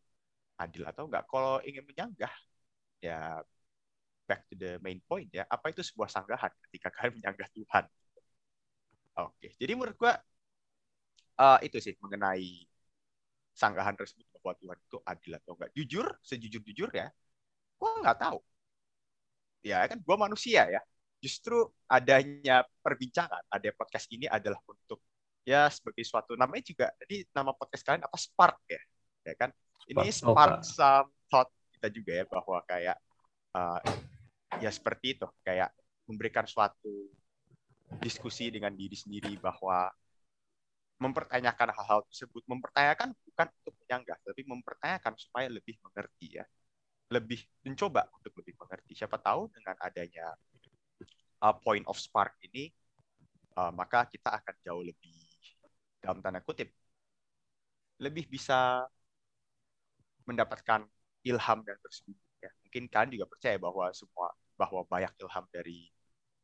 [0.61, 2.33] adil atau enggak kalau ingin menyanggah
[3.01, 3.41] ya
[4.31, 7.85] back to the main point ya, apa itu sebuah sanggahan ketika kalian menyanggah Tuhan?
[9.19, 10.15] Oke, jadi menurut gua
[11.43, 12.63] uh, itu sih mengenai
[13.51, 15.71] sanggahan tersebut bahwa Tuhan itu adil atau enggak.
[15.75, 17.11] Jujur, sejujur-jujur ya,
[17.75, 18.39] gua nggak tahu.
[19.67, 20.81] Ya kan, gua manusia ya.
[21.19, 25.03] Justru adanya perbincangan, ada podcast ini adalah untuk
[25.43, 26.87] ya sebagai suatu namanya juga.
[27.03, 28.81] Jadi nama podcast kalian apa Spark ya,
[29.27, 29.51] ya kan?
[29.91, 32.97] Ini spark some thought kita juga ya bahwa kayak
[33.57, 33.81] uh,
[34.59, 35.71] ya seperti itu, kayak
[36.11, 36.91] memberikan suatu
[38.03, 39.91] diskusi dengan diri sendiri bahwa
[41.01, 46.45] mempertanyakan hal-hal tersebut, mempertanyakan bukan untuk menyanggah, tapi mempertanyakan supaya lebih mengerti ya,
[47.15, 48.93] lebih mencoba untuk lebih mengerti.
[48.99, 50.35] Siapa tahu dengan adanya
[51.41, 52.69] uh, point of spark ini,
[53.57, 55.15] uh, maka kita akan jauh lebih
[56.01, 56.73] dalam tanda kutip
[58.01, 58.89] lebih bisa
[60.25, 60.89] mendapatkan
[61.29, 62.30] ilham dan tersembunyi.
[62.71, 65.91] Mungkin kalian juga percaya bahwa semua bahwa banyak ilham dari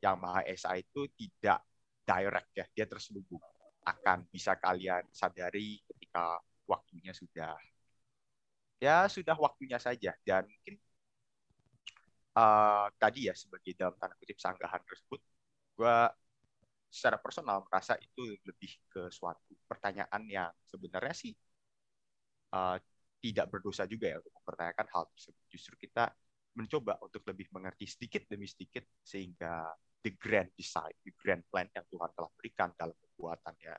[0.03, 1.63] yang Maha Esa itu tidak
[2.03, 3.39] direct ya, dia terselubung.
[3.87, 7.55] Akan bisa kalian sadari ketika waktunya sudah
[8.83, 10.77] ya sudah waktunya saja dan mungkin
[12.37, 15.21] uh, tadi ya sebagai dalam tanda kutip sanggahan tersebut
[15.79, 15.97] gue
[16.93, 21.33] secara personal merasa itu lebih ke suatu pertanyaan yang sebenarnya sih
[22.53, 22.77] uh,
[23.21, 26.13] tidak berdosa juga ya untuk mempertanyakan hal tersebut justru kita
[26.57, 29.69] mencoba untuk lebih mengerti sedikit demi sedikit sehingga
[30.01, 33.75] the grand design, the grand plan yang Tuhan telah berikan dalam pembuatannya,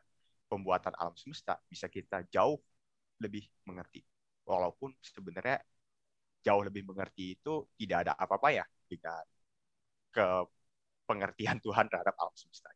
[0.46, 2.60] pembuatan alam semesta bisa kita jauh
[3.18, 4.06] lebih mengerti.
[4.46, 5.58] Walaupun sebenarnya
[6.46, 9.24] jauh lebih mengerti itu tidak ada apa-apa ya dengan
[10.14, 10.28] ke
[11.10, 12.70] pengertian Tuhan terhadap alam semesta.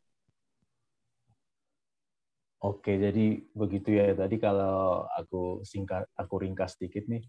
[2.61, 4.13] Oke, jadi begitu ya.
[4.13, 7.25] Tadi kalau aku singkat, aku ringkas sedikit nih,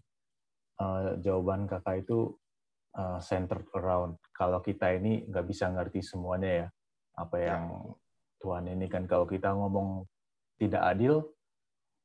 [0.77, 2.37] uh, jawaban kakak itu
[2.97, 6.67] uh, centered around kalau kita ini nggak bisa ngerti semuanya ya
[7.13, 7.47] apa ya.
[7.53, 7.65] yang
[8.41, 10.05] Tuhan ini kan kalau kita ngomong
[10.57, 11.33] tidak adil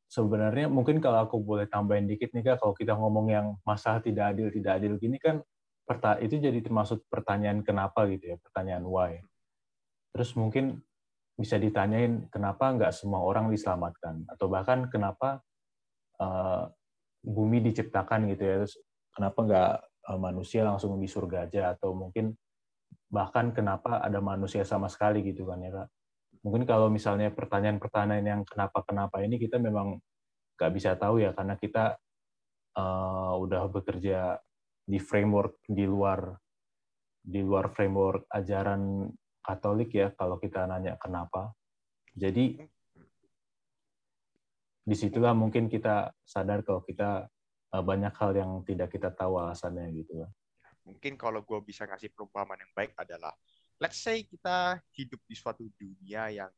[0.09, 4.37] sebenarnya mungkin kalau aku boleh tambahin dikit nih kak kalau kita ngomong yang masalah tidak
[4.37, 5.45] adil tidak adil gini kan
[6.21, 9.13] itu jadi termasuk pertanyaan kenapa gitu ya pertanyaan why
[10.13, 10.85] terus mungkin
[11.39, 14.27] bisa ditanyain kenapa nggak semua orang diselamatkan?
[14.27, 15.41] Atau bahkan kenapa
[16.19, 16.67] uh,
[17.23, 18.75] bumi diciptakan gitu ya terus
[19.15, 19.73] kenapa nggak
[20.09, 21.77] Eh, manusia langsung di surga aja?
[21.77, 22.33] Atau mungkin
[23.13, 25.89] bahkan kenapa ada manusia sama sekali gitu kan ya kak?
[26.45, 30.01] Mungkin kalau misalnya pertanyaan-pertanyaan yang kenapa-kenapa ini kita memang
[30.57, 32.01] nggak bisa tahu ya karena kita
[32.79, 34.41] uh, udah bekerja
[34.89, 36.33] di framework di luar
[37.21, 39.13] di luar framework ajaran
[39.49, 41.57] Katolik ya kalau kita nanya kenapa.
[42.13, 42.61] Jadi
[44.85, 47.33] di situlah mungkin kita sadar kalau kita
[47.69, 50.25] Eh, banyak hal yang tidak kita tahu alasannya gitu
[50.89, 53.37] Mungkin kalau gue bisa ngasih perumpamaan yang baik adalah,
[53.77, 56.49] let's say kita hidup di suatu dunia yang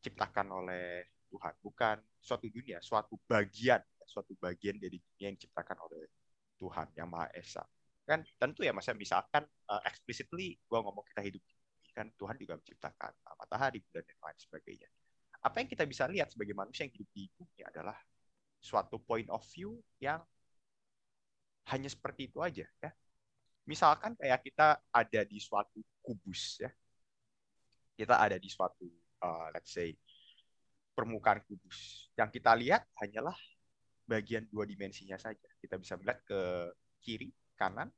[0.00, 6.08] diciptakan oleh Tuhan, bukan suatu dunia, suatu bagian, suatu bagian dari dunia yang diciptakan oleh
[6.56, 7.68] Tuhan yang Maha Esa.
[8.08, 11.52] Kan tentu ya, masa misalkan uh, explicitly gue ngomong kita hidup di
[11.98, 14.88] kan Tuhan juga menciptakan matahari, bulan dan lain sebagainya.
[15.42, 17.98] Apa yang kita bisa lihat sebagai manusia yang hidup di bumi adalah
[18.62, 20.22] suatu point of view yang
[21.74, 22.90] hanya seperti itu aja ya.
[23.66, 26.70] Misalkan kayak kita ada di suatu kubus ya.
[27.98, 28.86] Kita ada di suatu
[29.20, 29.92] uh, let's say
[30.94, 32.08] permukaan kubus.
[32.14, 33.36] Yang kita lihat hanyalah
[34.08, 35.50] bagian dua dimensinya saja.
[35.60, 36.40] Kita bisa melihat ke
[37.04, 37.92] kiri, kanan,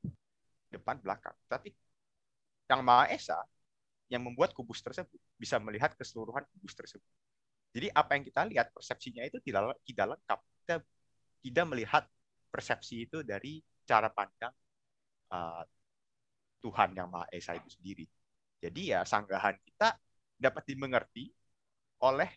[0.67, 1.37] depan, belakang.
[1.47, 1.71] Tapi
[2.67, 3.39] yang Maha Esa
[4.11, 7.07] yang membuat kubus tersebut bisa melihat keseluruhan kubus tersebut.
[7.71, 10.39] Jadi apa yang kita lihat persepsinya itu tidak tidak lengkap.
[10.59, 10.75] Kita
[11.41, 12.03] tidak melihat
[12.51, 14.51] persepsi itu dari cara pandang
[15.31, 15.63] uh,
[16.59, 18.03] Tuhan yang Maha Esa itu sendiri.
[18.59, 19.95] Jadi ya sanggahan kita
[20.35, 21.31] dapat dimengerti
[22.03, 22.29] oleh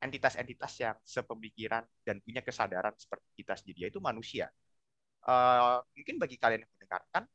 [0.00, 4.48] entitas-entitas yang sepemikiran dan punya kesadaran seperti kita sendiri, yaitu manusia.
[5.20, 7.28] Uh, mungkin bagi kalian yang mendengarkan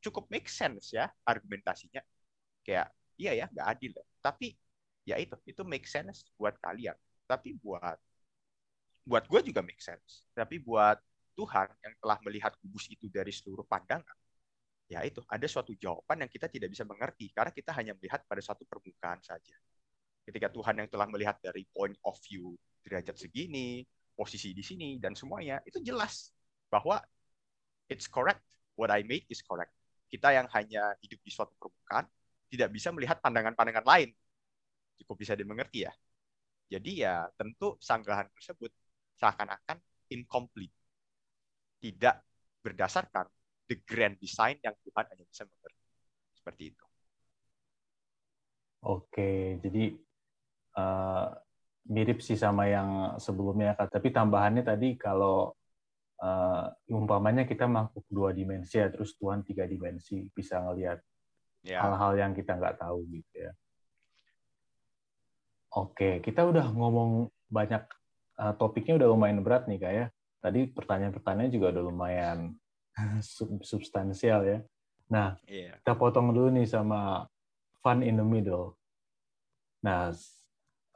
[0.00, 2.00] cukup make sense ya argumentasinya.
[2.64, 3.92] Kayak iya ya nggak adil.
[3.96, 4.04] Ya.
[4.20, 4.56] Tapi
[5.10, 7.96] ya itu itu make sense buat kalian tapi buat
[9.06, 11.00] buat gue juga make sense tapi buat
[11.34, 14.18] Tuhan yang telah melihat kubus itu dari seluruh pandangan
[14.90, 18.42] ya itu ada suatu jawaban yang kita tidak bisa mengerti karena kita hanya melihat pada
[18.42, 19.56] satu permukaan saja
[20.26, 25.16] ketika Tuhan yang telah melihat dari point of view derajat segini posisi di sini dan
[25.16, 26.34] semuanya itu jelas
[26.68, 27.00] bahwa
[27.88, 28.42] it's correct
[28.76, 29.72] what I make is correct
[30.10, 32.04] kita yang hanya hidup di suatu permukaan
[32.50, 34.10] tidak bisa melihat pandangan-pandangan lain
[35.00, 35.92] cukup bisa dimengerti ya.
[36.70, 38.70] Jadi ya tentu sanggahan tersebut
[39.18, 39.80] seakan-akan
[40.12, 40.74] incomplete.
[41.80, 42.16] Tidak
[42.60, 43.26] berdasarkan
[43.66, 45.82] the grand design yang Tuhan hanya bisa mengerti.
[46.36, 46.84] Seperti itu.
[48.80, 49.92] Oke, jadi
[50.76, 51.26] uh,
[51.88, 53.92] mirip sih sama yang sebelumnya, Kak.
[53.92, 55.52] Tapi tambahannya tadi kalau
[56.20, 61.00] uh, umpamanya kita makhluk dua dimensi ya, terus Tuhan tiga dimensi, bisa ngelihat
[61.64, 61.80] ya.
[61.80, 63.52] hal-hal yang kita nggak tahu gitu ya.
[65.70, 67.82] Oke, kita udah ngomong banyak
[68.38, 70.06] uh, topiknya udah lumayan berat nih kak ya.
[70.40, 72.38] Tadi pertanyaan-pertanyaan juga udah lumayan
[73.70, 74.58] substansial ya.
[75.10, 75.74] Nah, yeah.
[75.82, 77.26] kita potong dulu nih sama
[77.82, 78.78] fun in the middle.
[79.82, 80.14] Nah,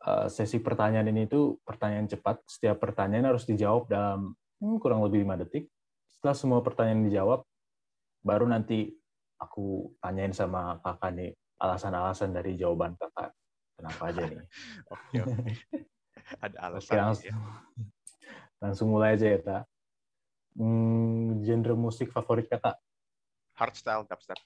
[0.06, 2.42] eh, sesi pertanyaan ini itu pertanyaan cepat.
[2.46, 5.68] Setiap pertanyaan harus dijawab dalam hmm, kurang lebih lima detik.
[6.08, 7.44] Setelah semua pertanyaan dijawab,
[8.24, 8.88] baru nanti
[9.36, 13.36] aku tanyain sama kakak nih alasan-alasan dari jawaban kakak.
[13.76, 14.40] Kenapa aja nih?
[14.92, 15.52] oke, oke.
[16.40, 16.96] Ada alasan.
[16.96, 17.36] Langsung, ya.
[18.64, 19.62] langsung mulai aja ya, Tak.
[20.54, 22.78] Hmm, genre musik favorit kakak?
[23.58, 24.38] Hardstyle, dubstep.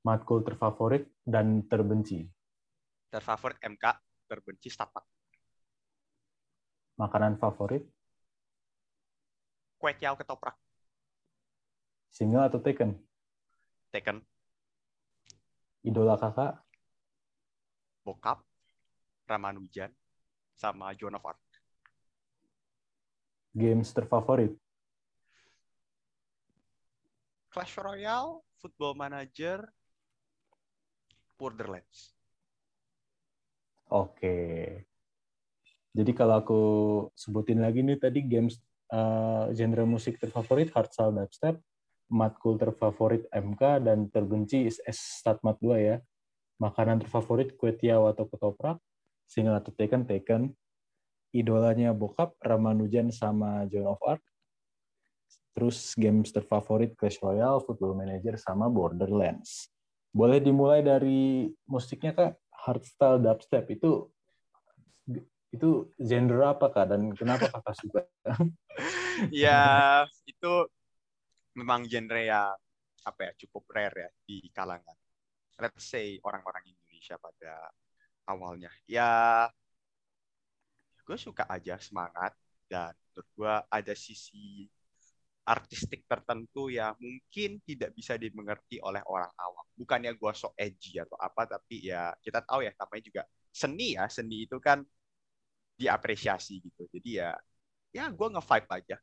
[0.00, 2.24] Matkul terfavorit dan terbenci?
[3.12, 3.84] Terfavorit MK,
[4.24, 5.04] terbenci Stapak.
[6.96, 7.84] Makanan favorit?
[9.80, 10.60] Kue tiaw ketoprak.
[12.12, 13.00] Single atau taken?
[13.88, 14.20] Taken.
[15.80, 16.60] Idola kakak?
[18.04, 18.44] Bokap,
[19.24, 19.88] Ramanujan,
[20.52, 21.40] sama Joan of Arc.
[23.56, 24.52] Games terfavorit?
[27.48, 29.64] Clash Royale, Football Manager,
[31.40, 32.12] Borderlands.
[33.88, 34.36] Oke.
[35.90, 36.62] Jadi kalau aku
[37.16, 38.60] sebutin lagi nih tadi games
[38.92, 41.56] uh, genre musik terfavorit hardstyle dubstep,
[42.10, 45.96] matkul terfavorit MK dan terbenci S Statmat 2 ya.
[46.60, 48.76] Makanan terfavorit kue tiaw atau ketoprak,
[49.24, 50.42] single atau taken taken.
[51.30, 54.22] Idolanya bokap Ramanujan sama Joan of Arc.
[55.54, 59.70] Terus games terfavorit Clash Royale, Football Manager sama Borderlands.
[60.10, 62.34] Boleh dimulai dari musiknya kak?
[62.60, 64.12] hardstyle dubstep itu
[65.50, 68.00] itu genre apa kak dan kenapa kakak suka?
[69.34, 70.52] ya itu
[71.58, 72.54] memang genre yang
[73.02, 74.96] apa ya cukup rare ya di kalangan
[75.58, 77.72] let's say orang-orang Indonesia pada
[78.28, 79.48] awalnya ya
[81.02, 82.36] gue suka aja semangat
[82.70, 84.70] dan menurut gue ada sisi
[85.42, 89.66] artistik tertentu yang mungkin tidak bisa dimengerti oleh orang awam.
[89.74, 94.06] Bukannya gue sok edgy atau apa, tapi ya kita tahu ya namanya juga seni ya.
[94.06, 94.86] Seni itu kan
[95.80, 96.84] diapresiasi gitu.
[96.92, 97.32] Jadi ya,
[97.96, 98.96] ya gue nge-vibe aja.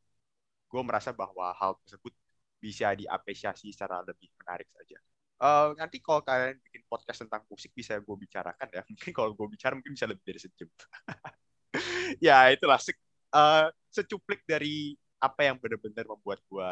[0.69, 2.13] Gue merasa bahwa hal tersebut
[2.61, 4.97] bisa diapresiasi secara lebih menarik saja.
[5.37, 8.81] Uh, nanti kalau kalian bikin podcast tentang musik bisa gue bicarakan ya.
[8.93, 10.69] Mungkin kalau gue bicara mungkin bisa lebih dari sejam.
[12.25, 12.93] ya itulah se
[13.33, 16.69] uh, secuplik dari apa yang benar-benar membuat gue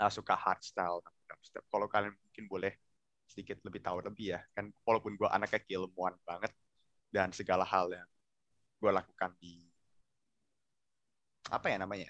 [0.00, 1.00] uh, suka hardstyle.
[1.72, 2.72] Kalau kalian mungkin boleh
[3.26, 6.52] sedikit lebih tahu lebih ya, kan walaupun gue anaknya keilmuan banget
[7.10, 8.08] dan segala hal yang
[8.86, 9.58] gue lakukan di
[11.50, 12.06] apa ya namanya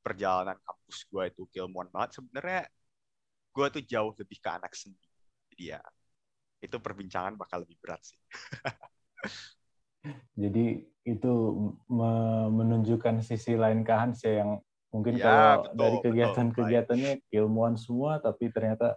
[0.00, 2.16] perjalanan kampus gue itu keilmuan banget.
[2.16, 2.64] Sebenarnya
[3.52, 4.96] gue tuh jauh lebih ke anak seni.
[5.52, 5.80] Jadi ya
[6.64, 8.16] itu perbincangan bakal lebih berat sih.
[10.40, 11.32] Jadi itu
[12.48, 14.56] menunjukkan sisi lain ke Hans ya yang
[14.88, 18.96] mungkin ya, kalau betul, dari kegiatan-kegiatannya ilmuwan semua tapi ternyata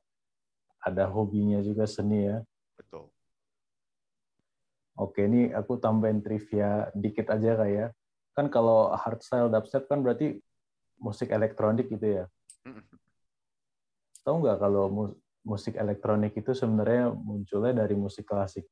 [0.80, 2.40] ada hobinya juga seni ya.
[4.94, 7.74] Oke, ini aku tambahin trivia dikit aja kayak.
[7.74, 7.88] Ya.
[8.38, 10.38] Kan kalau hardstyle dubstep kan berarti
[11.02, 12.26] musik elektronik gitu ya.
[14.22, 18.64] Tahu nggak kalau musik elektronik itu sebenarnya munculnya dari musik klasik?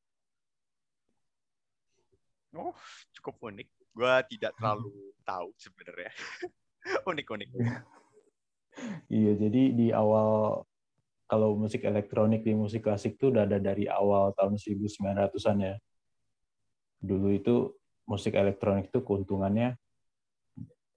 [2.56, 2.76] Oh,
[3.18, 3.68] cukup unik.
[3.92, 4.92] Gue tidak terlalu
[5.30, 6.12] tahu sebenarnya.
[7.10, 7.50] Unik-unik.
[9.12, 10.62] iya, jadi di awal
[11.32, 15.76] kalau musik elektronik di musik klasik itu udah ada dari awal tahun 1900-an ya.
[17.02, 17.74] Dulu itu
[18.06, 19.76] musik elektronik itu keuntungannya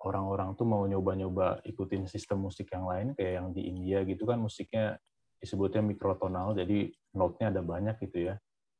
[0.04, 4.36] orang-orang tuh mau nyoba-nyoba ikutin sistem musik yang lain kayak yang di India gitu kan
[4.36, 5.00] musiknya
[5.40, 8.34] disebutnya mikrotonal jadi note-nya ada banyak gitu ya.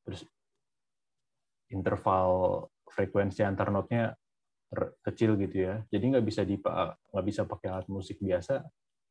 [0.05, 0.21] Terus
[1.73, 2.29] interval
[2.93, 4.13] frekuensi antar notnya
[5.01, 5.81] kecil gitu ya.
[5.89, 8.61] Jadi nggak bisa di nggak bisa pakai alat musik biasa.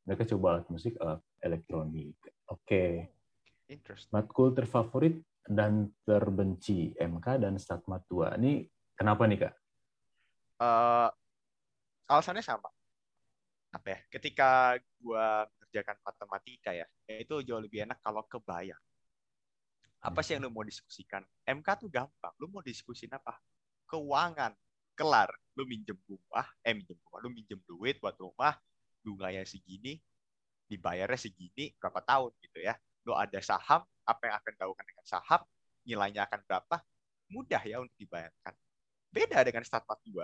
[0.05, 2.17] Mereka coba alat musik alat elektronik.
[2.51, 3.09] Oke.
[3.65, 4.03] Okay.
[4.13, 8.39] Matkul terfavorit dan terbenci MK dan Statmat 2.
[8.39, 8.63] Ini
[8.95, 9.53] kenapa nih kak?
[10.59, 11.09] Uh,
[12.07, 12.71] alasannya sama.
[13.73, 13.99] Apa ya?
[14.07, 18.79] Ketika gua mengerjakan matematika ya, itu jauh lebih enak kalau kebayang
[20.03, 21.23] apa sih yang lu mau diskusikan?
[21.47, 22.35] MK tuh gampang.
[22.43, 23.39] Lu mau diskusin apa?
[23.87, 24.51] Keuangan.
[24.99, 25.31] Kelar.
[25.55, 28.57] Lu minjem rumah, eh minjem rumah, lu minjem duit buat rumah,
[29.05, 30.01] bunganya segini,
[30.65, 32.75] dibayarnya segini berapa tahun gitu ya.
[33.03, 35.41] Lo ada saham, apa yang akan dilakukan dengan saham,
[35.83, 36.75] nilainya akan berapa,
[37.31, 38.53] mudah ya untuk dibayarkan.
[39.13, 40.23] Beda dengan start 42.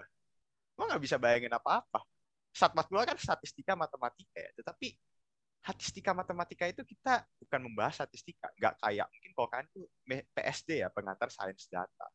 [0.79, 2.01] Lo nggak bisa bayangin apa-apa.
[2.49, 4.95] Start 42 kan statistika matematika ya, tetapi
[5.59, 9.81] statistika matematika itu kita bukan membahas statistika, nggak kayak mungkin kalau kan itu
[10.33, 12.07] PSD ya pengantar sains data.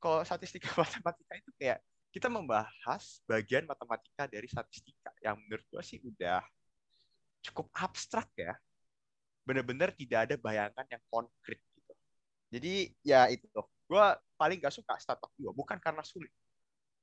[0.00, 1.78] Kalau statistika matematika itu kayak
[2.14, 6.40] kita membahas bagian matematika dari statistika yang menurut gue sih udah
[7.44, 8.54] cukup abstrak ya.
[9.44, 11.92] Bener-bener tidak ada bayangan yang konkret gitu.
[12.52, 12.74] Jadi
[13.04, 13.46] ya itu.
[13.84, 14.06] Gue
[14.40, 15.52] paling gak suka startup gue.
[15.52, 16.32] Bukan karena sulit.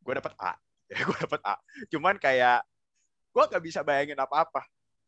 [0.01, 0.57] Gue dapat A.
[0.91, 1.55] Ya, gue dapat A.
[1.87, 2.67] Cuman kayak
[3.31, 4.59] gue gak bisa bayangin apa-apa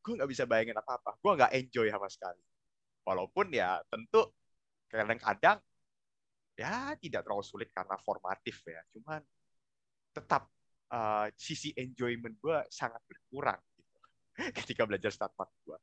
[0.04, 2.44] gue nggak bisa bayangin apa-apa gue nggak enjoy sama sekali
[3.08, 4.36] walaupun ya tentu
[4.92, 5.58] kadang-kadang
[6.60, 9.24] ya tidak terlalu sulit karena formatif ya cuman
[10.14, 10.52] tetap
[10.92, 13.98] uh, sisi enjoyment gue sangat berkurang gitu
[14.60, 15.80] ketika belajar startup gue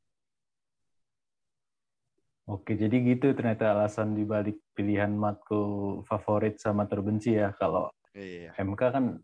[2.50, 7.54] Oke, jadi gitu ternyata alasan dibalik pilihan matkul favorit sama terbenci ya.
[7.54, 8.50] Kalau iya.
[8.58, 9.22] MK kan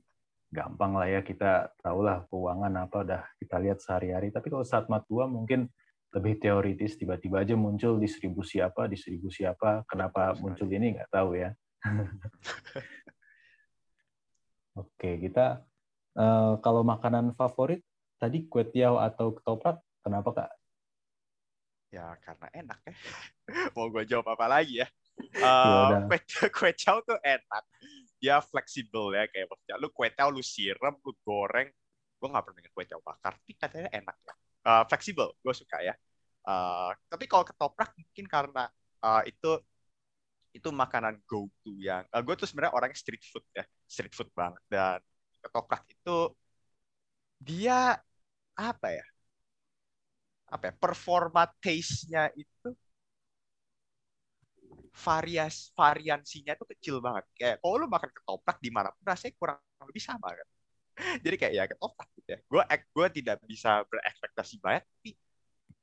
[0.54, 4.30] gampang lah ya kita tahu lah keuangan apa udah kita lihat sehari-hari.
[4.30, 5.66] Tapi kalau saat mat 2 mungkin
[6.14, 11.50] lebih teoritis tiba-tiba aja muncul distribusi apa, distribusi apa, kenapa muncul ini nggak tahu ya.
[14.86, 15.66] Oke, kita
[16.14, 17.82] uh, kalau makanan favorit
[18.22, 20.50] tadi kue tiaw atau ketoprak, kenapa kak?
[21.94, 22.94] Ya karena enak ya.
[23.74, 24.88] Mau gue jawab apa lagi ya?
[25.40, 26.18] Uh, kue,
[26.56, 27.64] kue tiaw tuh enak.
[28.20, 31.70] Dia fleksibel ya kayak maksudnya lu kue tiaw lu siram lu goreng.
[32.18, 34.34] Gue nggak pernah kue tiaw bakar tapi katanya enak ya.
[34.66, 35.94] Uh, fleksibel gue suka ya.
[36.46, 38.70] Uh, tapi kalau ketoprak mungkin karena
[39.02, 39.58] uh, itu
[40.54, 44.28] itu makanan go to yang uh, gue tuh sebenarnya orang street food ya street food
[44.34, 44.62] banget.
[44.66, 44.98] Dan
[45.40, 46.34] ketoprak itu
[47.36, 48.00] dia
[48.56, 49.04] apa ya
[50.46, 52.68] apa ya performa taste-nya itu
[54.96, 57.24] varias variansinya itu kecil banget.
[57.36, 60.48] Kayak kalau lu makan ketoprak di mana pun rasanya kurang lebih sama kan.
[61.24, 62.38] Jadi kayak ya ketoprak gitu ya.
[62.48, 62.62] Gue
[62.96, 65.10] gue tidak bisa berekspektasi banyak, tapi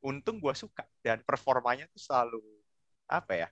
[0.03, 2.41] untung gue suka dan performanya tuh selalu
[3.07, 3.47] apa ya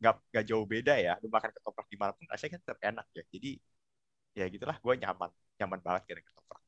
[0.00, 1.12] nggak nggak jauh beda ya.
[1.22, 3.22] Lu makan ketoprak di mana pun rasanya kan tetap enak ya.
[3.34, 3.50] Jadi
[4.38, 6.62] ya gitulah gue nyaman nyaman banget kira ketoprak.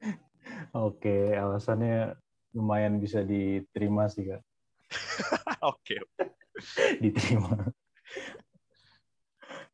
[0.76, 2.14] Oke, alasannya
[2.56, 4.42] lumayan bisa diterima sih kak.
[5.72, 6.00] Oke.
[7.02, 7.68] Diterima.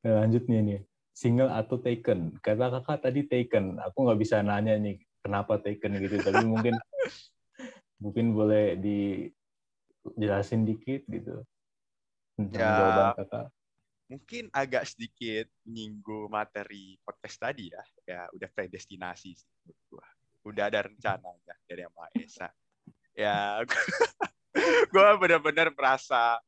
[0.02, 0.80] Nah, lanjut nih nih.
[1.12, 2.34] Single atau taken?
[2.42, 3.78] Kata kakak tadi taken.
[3.78, 6.18] Aku nggak bisa nanya nih kenapa taken gitu.
[6.18, 6.74] Tapi mungkin
[8.02, 11.46] mungkin boleh dijelasin dikit gitu
[12.34, 13.46] tentang ya, jawaban kakak.
[14.10, 17.82] Mungkin agak sedikit menyinggung materi podcast tadi ya.
[18.02, 19.50] Ya udah predestinasi sih
[20.43, 22.49] Udah ada rencananya dari Yang Maha Esa.
[23.12, 23.61] Ya
[24.93, 26.40] gue benar-benar merasa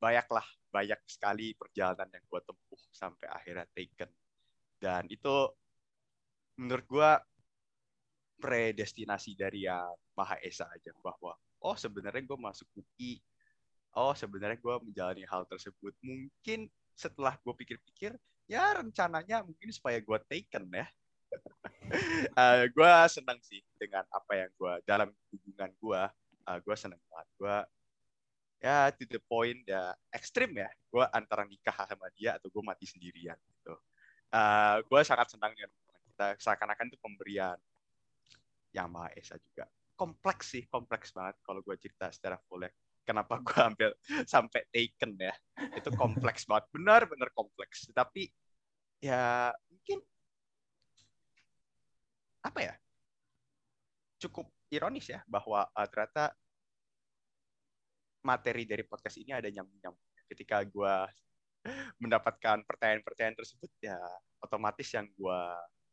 [0.00, 4.10] banyak lah banyak sekali perjalanan yang gue tempuh sampai akhirnya taken.
[4.76, 5.48] Dan itu
[6.60, 7.10] menurut gue
[8.42, 11.32] predestinasi dari yang maha esa aja bahwa
[11.64, 13.22] oh sebenarnya gue masuk UI
[13.94, 15.94] oh sebenarnya gue menjalani hal tersebut.
[16.02, 18.14] Mungkin setelah gue pikir-pikir
[18.50, 20.86] ya rencananya mungkin supaya gue taken ya
[22.40, 26.02] uh, gue senang sih dengan apa yang gue dalam hubungan gue
[26.48, 27.28] uh, gue seneng banget.
[27.36, 27.56] Gue
[28.64, 30.68] ya to the point ya ekstrim ya.
[30.88, 33.74] Gue antara nikah sama dia atau gue mati sendirian gitu.
[34.34, 35.70] Uh, ah, gue sangat senang dengan
[36.10, 36.26] kita.
[36.42, 37.58] Seakan-akan itu pemberian
[38.74, 39.68] yang maha esa juga.
[39.94, 42.72] Kompleks sih kompleks banget kalau gue cerita secara full ya.
[43.04, 43.90] Kenapa gue ambil
[44.32, 45.34] sampai taken ya?
[45.76, 46.66] Itu kompleks banget.
[46.74, 47.86] Benar-benar kompleks.
[47.92, 48.26] Tapi
[48.98, 50.00] ya mungkin
[52.44, 52.74] apa ya
[54.20, 56.32] cukup ironis ya bahwa uh, ternyata
[58.24, 60.08] materi dari podcast ini ada nyambung-nyambung.
[60.32, 60.94] Ketika gue
[62.02, 64.00] mendapatkan pertanyaan-pertanyaan tersebut, ya
[64.40, 65.40] otomatis yang gue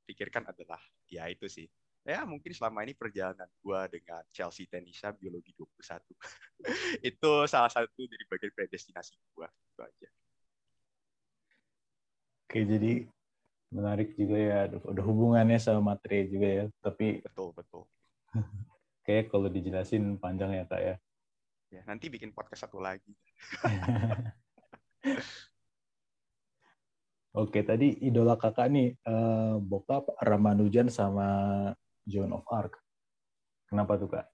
[0.08, 0.80] pikirkan adalah
[1.12, 1.68] ya itu sih.
[2.02, 6.02] Ya mungkin selama ini perjalanan gue dengan Chelsea Tenisa Biologi 21.
[7.14, 9.47] itu salah satu dari bagian predestinasi gue.
[9.76, 10.10] Itu aja.
[12.47, 13.06] Oke, jadi
[13.72, 14.57] menarik juga ya.
[14.67, 16.63] Ada hubungannya sama materi juga ya.
[16.84, 17.84] Tapi betul, betul.
[19.07, 20.95] Kayak kalau dijelasin panjang ya kak ya.
[21.72, 23.15] Ya, nanti bikin podcast satu lagi.
[27.32, 31.72] Oke, tadi idola kakak nih uh, bokap Ramanujan sama
[32.03, 32.76] Joan of Arc.
[33.72, 34.28] Kenapa tuh kak?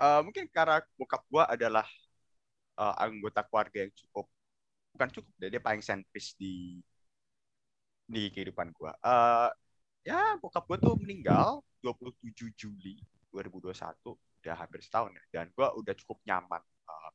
[0.00, 1.84] Uh, mungkin karena bokap gua adalah
[2.80, 4.24] uh, anggota keluarga yang cukup
[4.96, 6.80] bukan cukup, dia paling sentris di
[8.06, 8.94] di kehidupan gua.
[9.02, 9.50] Uh,
[10.06, 15.24] ya bokap gua tuh meninggal 27 Juli 2021 udah hampir setahun ya.
[15.30, 17.10] Dan gue udah cukup nyaman uh,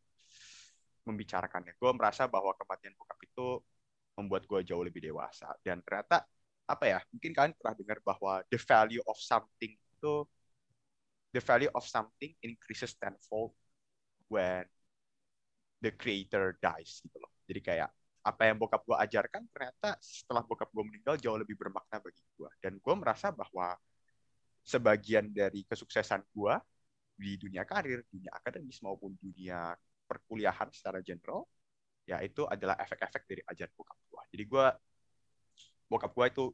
[1.08, 1.80] membicarakannya.
[1.80, 3.48] Gue merasa bahwa kematian bokap itu
[4.20, 5.56] membuat gue jauh lebih dewasa.
[5.64, 6.28] Dan ternyata
[6.68, 10.16] apa ya mungkin kalian pernah dengar bahwa the value of something itu
[11.36, 13.52] the value of something increases tenfold
[14.32, 14.64] when
[15.80, 17.32] the creator dies gitu loh.
[17.48, 17.90] Jadi kayak
[18.22, 22.50] apa yang bokap gue ajarkan ternyata setelah bokap gue meninggal jauh lebih bermakna bagi gue
[22.62, 23.74] dan gue merasa bahwa
[24.62, 26.54] sebagian dari kesuksesan gue
[27.18, 29.74] di dunia karir, dunia akademis maupun dunia
[30.10, 31.46] perkuliahan secara general,
[32.10, 34.22] ya itu adalah efek-efek dari ajaran bokap gue.
[34.34, 34.66] Jadi gue,
[35.86, 36.46] bokap gue itu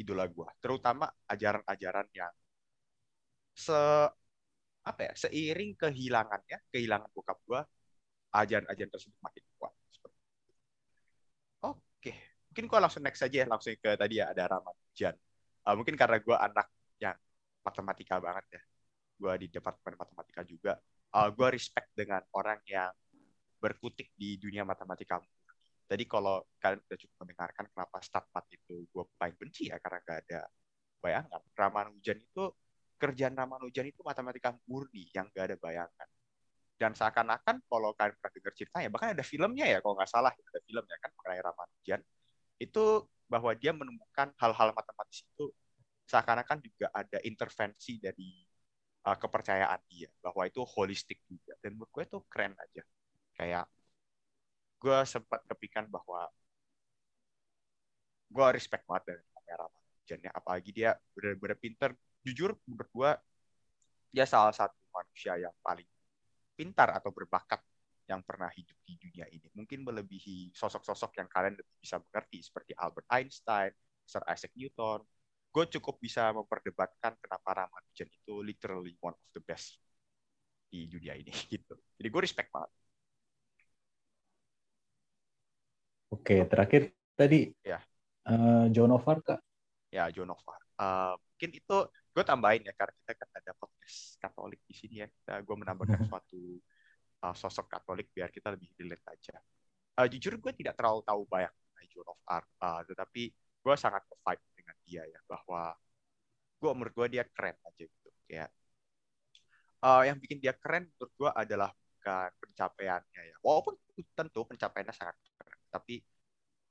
[0.00, 2.32] idola gue, terutama ajaran-ajaran yang
[3.52, 3.76] se
[4.82, 7.60] apa ya seiring kehilangannya, kehilangan bokap gue,
[8.32, 9.71] ajaran-ajaran tersebut makin kuat.
[12.52, 15.14] Mungkin gue langsung next saja ya, langsung ke tadi ya ada Ramadan.
[15.64, 16.68] Uh, mungkin karena gue anak
[17.00, 17.16] yang
[17.64, 18.62] matematika banget ya
[19.22, 20.72] gue di departemen matematika juga
[21.14, 22.90] uh, gue respect dengan orang yang
[23.62, 25.22] berkutik di dunia matematika.
[25.86, 27.96] Jadi kalau kalian sudah cukup mendengarkan kenapa
[28.34, 30.40] mat itu gue paling benci ya karena gak ada
[30.98, 31.42] bayangan.
[31.54, 32.44] Ramanujan itu
[32.98, 36.08] kerjaan Ramanujan itu matematika murni yang gak ada bayangan.
[36.74, 40.60] Dan seakan-akan kalau kalian pernah dengar ceritanya bahkan ada filmnya ya kalau nggak salah ada
[40.66, 42.00] filmnya kan mengenai Ramanujan
[42.62, 42.84] itu
[43.26, 45.50] bahwa dia menemukan hal-hal matematis itu
[46.06, 48.44] seakan-akan juga ada intervensi dari
[49.08, 51.56] uh, kepercayaan dia bahwa itu holistik juga.
[51.62, 52.82] Dan menurut gue itu keren aja.
[53.34, 53.64] Kayak
[54.82, 56.28] gue sempat kepikan bahwa
[58.32, 59.66] gue respect banget dengan kamera
[60.02, 61.90] Jannya apalagi dia benar-benar pinter.
[62.22, 63.10] Jujur menurut gue
[64.12, 65.88] dia salah satu manusia yang paling
[66.52, 67.58] pintar atau berbakat
[68.10, 69.46] yang pernah hidup di dunia ini.
[69.54, 73.70] Mungkin melebihi sosok-sosok yang kalian bisa mengerti seperti Albert Einstein,
[74.02, 75.06] Sir Isaac Newton,
[75.52, 79.76] gue cukup bisa memperdebatkan kenapa Ramanujan itu literally one of the best
[80.72, 81.76] di dunia ini gitu.
[82.00, 82.72] Jadi gue respect banget.
[86.12, 87.80] Oke, terakhir tadi ya.
[88.24, 89.40] Uh, John of Arc, Kak.
[89.92, 90.64] Ya, John of Arc.
[90.76, 91.76] Uh, mungkin itu
[92.12, 95.08] gue tambahin ya karena kita kan ada podcast Katolik di sini ya.
[95.08, 96.60] Kita gue menambahkan suatu
[97.22, 99.36] uh, sosok Katolik biar kita lebih relate aja.
[99.98, 101.52] Uh, jujur gue tidak terlalu tahu banyak
[101.92, 103.22] John of Arc, uh, tetapi
[103.62, 105.76] gue sangat vibe dengan dia ya bahwa
[106.58, 108.50] gue menurut gue dia keren aja gitu kayak
[109.84, 113.36] uh, yang bikin dia keren menurut gue adalah bukan pencapaiannya ya.
[113.44, 113.74] Walaupun
[114.16, 116.00] tentu pencapaiannya sangat keren tapi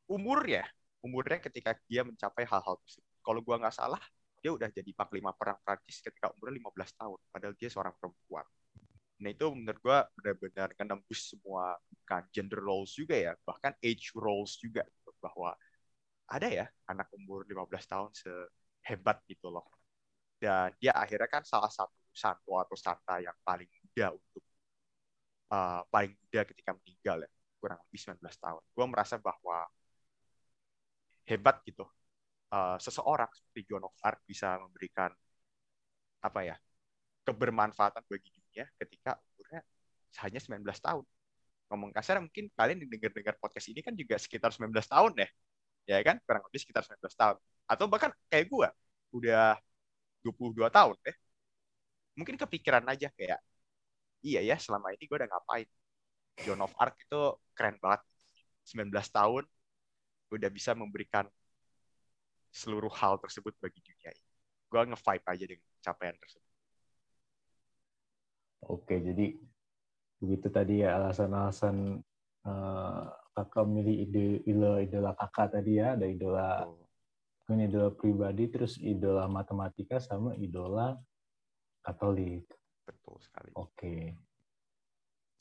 [0.09, 0.65] umurnya
[1.01, 3.15] umurnya ketika dia mencapai hal-hal tersebut.
[3.21, 4.01] Kalau gue nggak salah
[4.41, 8.45] dia udah jadi panglima perang Prancis ketika umurnya 15 tahun padahal dia seorang perempuan
[9.21, 14.57] nah itu menurut gue benar-benar menembus semua bukan gender roles juga ya bahkan age roles
[14.57, 15.11] juga gitu.
[15.21, 15.53] bahwa
[16.31, 19.67] ada ya anak umur 15 tahun sehebat gitu loh.
[20.41, 24.43] Dan dia akhirnya kan salah satu santo atau santa yang paling muda untuk
[25.51, 28.63] uh, paling muda ketika meninggal ya, kurang lebih 19 tahun.
[28.75, 29.67] Gue merasa bahwa
[31.27, 31.85] hebat gitu.
[32.51, 35.11] Uh, seseorang seperti John of Arc bisa memberikan
[36.21, 36.55] apa ya
[37.23, 39.63] kebermanfaatan bagi dunia ketika umurnya
[40.19, 41.05] hanya 19 tahun.
[41.71, 45.29] Ngomong kasar mungkin kalian dengar-dengar podcast ini kan juga sekitar 19 tahun ya
[45.87, 46.19] ya kan?
[46.27, 47.37] Kurang lebih sekitar 19 tahun.
[47.63, 48.67] Atau bahkan kayak gue
[49.15, 49.55] udah
[50.19, 51.17] 22 tahun deh.
[52.19, 53.39] Mungkin kepikiran aja kayak
[54.19, 55.67] iya ya selama ini gue udah ngapain?
[56.43, 57.21] John of Arc itu
[57.55, 58.03] keren banget.
[58.67, 59.43] 19 tahun
[60.31, 61.25] udah bisa memberikan
[62.51, 64.31] seluruh hal tersebut bagi dunia ini.
[64.67, 66.50] Gue nge-vibe aja dengan capaian tersebut
[68.65, 69.37] oke jadi
[70.21, 71.97] begitu tadi ya alasan-alasan
[72.45, 73.03] uh,
[73.33, 77.55] kakak milih ide idola idola kakak tadi ya ada idola oh.
[77.57, 80.95] idola pribadi terus idola matematika sama idola
[81.81, 82.45] Katolik.
[82.85, 83.49] Betul sekali.
[83.57, 83.93] Oke.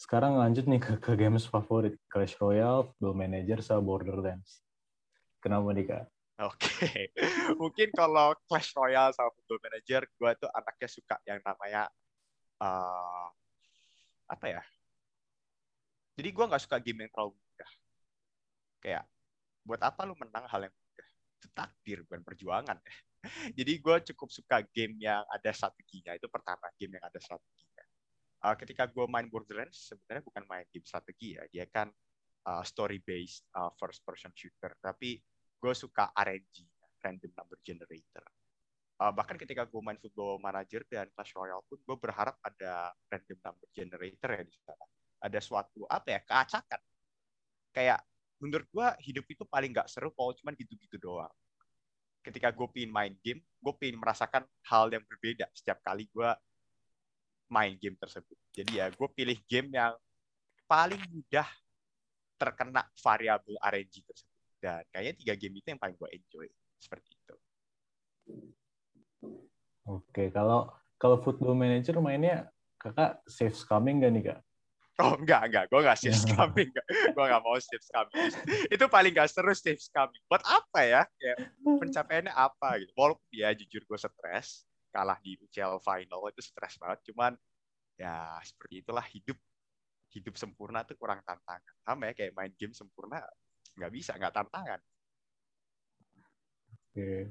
[0.00, 4.64] Sekarang lanjut nih ke, ke games favorit Clash Royale Football Manager sama Borderlands.
[5.44, 6.04] Kenapa nih kak?
[6.40, 7.00] Oke, okay.
[7.60, 11.92] mungkin kalau Clash Royale sama Football Manager, gue tuh anaknya suka yang namanya
[12.60, 13.28] uh,
[14.30, 14.62] apa ya?
[16.14, 17.34] Jadi gue nggak suka game yang terlalu
[18.80, 19.04] kayak
[19.64, 21.08] buat apa lu menang hal yang mudah?
[21.36, 22.78] Itu takdir bukan perjuangan.
[23.58, 26.16] Jadi gue cukup suka game yang ada strateginya.
[26.16, 27.84] Itu pertama game yang ada strateginya.
[28.40, 31.44] Uh, ketika gue main Borderlands sebenarnya bukan main game strategi ya.
[31.52, 31.92] Dia kan
[32.48, 34.72] uh, story based uh, first person shooter.
[34.80, 35.20] Tapi
[35.60, 36.64] gue suka RNG
[37.04, 38.24] random number generator
[39.00, 43.38] uh, bahkan ketika gue main football manager dan Clash Royale pun gue berharap ada random
[43.40, 44.86] number generator ya di sana
[45.20, 46.80] ada suatu apa ya keacakan
[47.72, 48.00] kayak
[48.40, 51.32] menurut gue hidup itu paling gak seru kalau cuma gitu-gitu doang
[52.20, 56.30] ketika gue pingin main game gue pingin merasakan hal yang berbeda setiap kali gue
[57.50, 58.38] main game tersebut.
[58.54, 59.92] Jadi ya gue pilih game yang
[60.70, 61.44] paling mudah
[62.38, 64.38] terkena variabel RNG tersebut.
[64.62, 66.46] Dan kayaknya tiga game itu yang paling gue enjoy.
[66.78, 67.19] Seperti.
[70.08, 72.48] Oke, kalau kalau Football Manager mainnya
[72.80, 74.40] kakak safe scamming gak nih kak?
[75.00, 75.64] Oh enggak, enggak.
[75.72, 76.68] Gue nggak safe scamming.
[77.16, 78.32] gue nggak mau safe scamming.
[78.68, 80.20] Itu paling gak seru safe scamming.
[80.28, 81.02] Buat apa ya?
[81.16, 81.34] ya
[81.64, 82.92] pencapaiannya apa gitu.
[82.96, 84.68] Walaupun ya jujur gue stres.
[84.90, 87.00] Kalah di UCL final itu stres banget.
[87.12, 87.32] Cuman
[87.96, 89.36] ya seperti itulah hidup.
[90.10, 91.74] Hidup sempurna tuh kurang tantangan.
[91.86, 93.22] Sama ya kayak main game sempurna.
[93.78, 94.80] Nggak bisa, nggak tantangan.
[96.90, 97.30] Oke.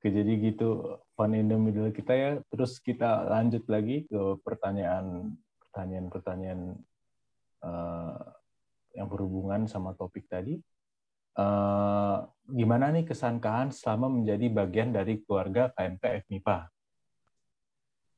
[0.00, 2.30] Oke, jadi gitu fun in the middle kita ya.
[2.48, 6.72] Terus kita lanjut lagi ke pertanyaan pertanyaan-pertanyaan
[7.60, 8.16] uh,
[8.96, 10.56] yang berhubungan sama topik tadi.
[11.36, 16.58] Uh, gimana nih kesan Kahan selama menjadi bagian dari keluarga KMK FMIPA?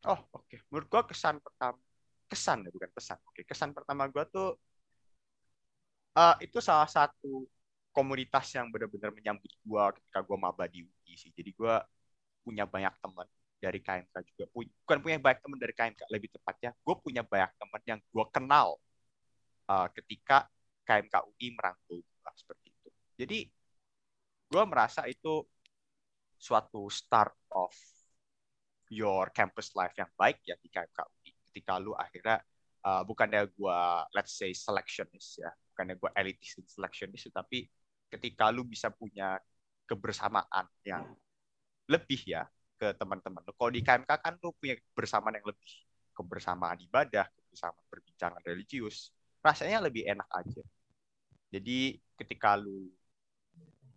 [0.07, 0.47] Oh, oke.
[0.47, 0.63] Okay.
[0.71, 1.83] Menurut gua kesan pertama,
[2.31, 3.19] kesan ya bukan pesan.
[3.27, 4.55] Oke, kesan pertama gua tuh
[6.15, 7.43] uh, itu salah satu
[7.93, 11.31] komunitas yang benar-benar menyambut gua ketika gua maba di UI sih.
[11.31, 11.85] Jadi gua
[12.43, 13.29] punya banyak teman
[13.63, 14.45] dari KMK juga.
[14.51, 18.75] Bukan punya banyak teman dari KMK lebih tepatnya gue punya banyak teman yang gue kenal
[19.71, 20.51] uh, ketika
[20.83, 22.89] KMK UI merangkul gue seperti itu.
[23.15, 23.39] Jadi
[24.51, 25.47] gue merasa itu
[26.35, 27.71] suatu start of
[28.91, 32.43] your campus life yang baik ya di KMK UI ketika lu akhirnya
[32.83, 33.79] uh, bukannya gue
[34.13, 37.71] let's say selectionist ya bukannya gue elitis dan selectionist tapi
[38.13, 39.41] ketika lu bisa punya
[39.89, 41.09] kebersamaan yang
[41.89, 42.45] lebih ya
[42.77, 43.41] ke teman-teman.
[43.47, 45.73] Kalau di KMK kan tuh punya kebersamaan yang lebih
[46.13, 49.11] kebersamaan ibadah, kebersamaan perbincangan religius,
[49.41, 50.63] rasanya lebih enak aja.
[51.53, 52.89] Jadi ketika lu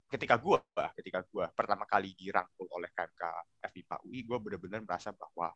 [0.06, 0.62] ketika gua
[0.96, 3.24] ketika gua pertama kali dirangkul oleh KMK
[3.74, 5.52] FIPA UI, gua benar-benar merasa bahwa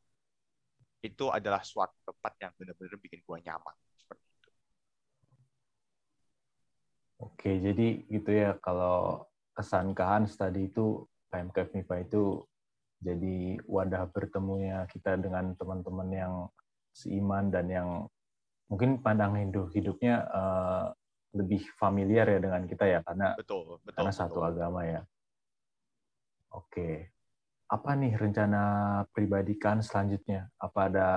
[1.00, 4.50] itu adalah suatu tempat yang benar-benar bikin gua nyaman seperti itu.
[7.20, 12.48] Oke, jadi gitu ya kalau kesan Hans tadi itu KMK FIPA itu
[13.00, 16.34] jadi wadah bertemunya kita dengan teman-teman yang
[16.96, 17.90] seiman dan yang
[18.72, 20.86] mungkin pandang hidup hidupnya uh,
[21.36, 24.22] lebih familiar ya dengan kita ya karena betul, betul, karena betul.
[24.24, 25.02] satu agama ya.
[26.50, 27.14] Oke,
[27.70, 28.64] apa nih rencana
[29.14, 30.50] pribadi kan selanjutnya?
[30.58, 31.10] Apa ada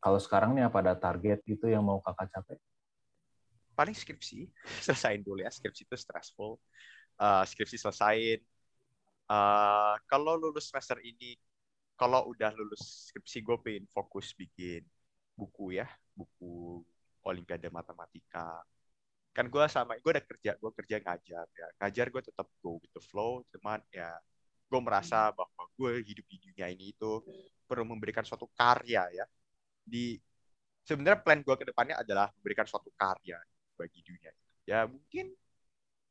[0.00, 2.56] kalau sekarang nih apa ada target gitu yang mau kakak capai?
[3.76, 4.48] Paling skripsi
[4.84, 5.52] selesaiin dulu ya.
[5.52, 6.56] Skripsi itu stressful.
[7.16, 8.40] Uh, skripsi selesaiin
[9.28, 11.36] uh, kalau lulus semester ini
[11.96, 14.80] kalau udah lulus skripsi gue pengen fokus bikin
[15.36, 15.86] buku ya.
[16.16, 16.80] Buku
[17.28, 18.64] olimpiade matematika.
[19.36, 21.66] Kan gue sama gue udah kerja gue kerja ngajar ya.
[21.84, 24.08] Ngajar gue tetap go with the flow cuman ya
[24.66, 27.22] gue merasa bahwa gue hidup di dunia ini itu
[27.68, 29.26] perlu memberikan suatu karya ya.
[29.84, 30.16] Di
[30.86, 33.36] sebenarnya plan gue ke depannya adalah memberikan suatu karya
[33.76, 34.32] bagi dunia
[34.66, 35.36] ya mungkin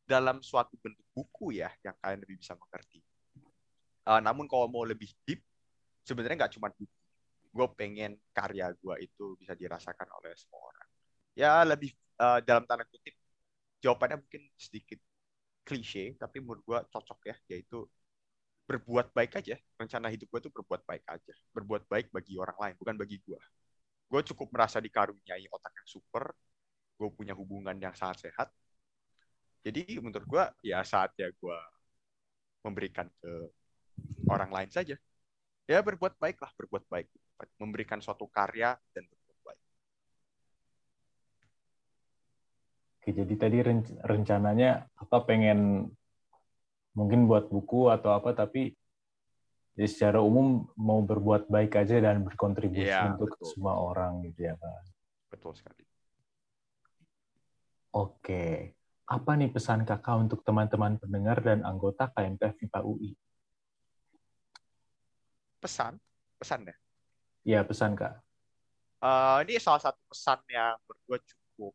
[0.05, 3.01] dalam suatu bentuk buku ya yang kalian lebih bisa mengerti.
[4.05, 5.41] Uh, namun kalau mau lebih deep,
[6.05, 6.97] sebenarnya nggak cuma buku.
[7.49, 10.87] Gue pengen karya gue itu bisa dirasakan oleh semua orang.
[11.33, 11.91] Ya lebih
[12.21, 13.17] uh, dalam tanda kutip,
[13.81, 15.01] jawabannya mungkin sedikit
[15.65, 17.89] klise, tapi menurut gue cocok ya, yaitu
[18.69, 19.57] berbuat baik aja.
[19.81, 21.33] Rencana hidup gue itu berbuat baik aja.
[21.49, 23.41] Berbuat baik bagi orang lain, bukan bagi gue.
[24.05, 26.29] Gue cukup merasa dikaruniai otak yang super,
[26.95, 28.47] gue punya hubungan yang sangat sehat,
[29.65, 31.57] jadi menurut gue ya saatnya gue
[32.61, 33.49] memberikan ke
[34.29, 34.93] orang lain saja.
[35.65, 37.09] Ya berbuat baik lah, berbuat baik.
[37.57, 39.63] Memberikan suatu karya dan berbuat baik.
[43.01, 43.57] Oke, jadi tadi
[44.05, 45.89] rencananya apa pengen
[46.93, 48.77] mungkin buat buku atau apa, tapi
[49.75, 53.49] jadi secara umum mau berbuat baik aja dan berkontribusi ya, untuk betul.
[53.49, 54.73] semua orang gitu ya Pak.
[55.33, 55.84] Betul sekali.
[57.95, 58.75] Oke
[59.05, 63.13] apa nih pesan kakak untuk teman-teman pendengar dan anggota KMP FIPA UI?
[65.61, 66.01] Pesan?
[66.41, 66.75] Pesan ya?
[67.45, 68.17] Iya, pesan kak.
[68.97, 71.73] Uh, ini salah satu pesan yang berdua cukup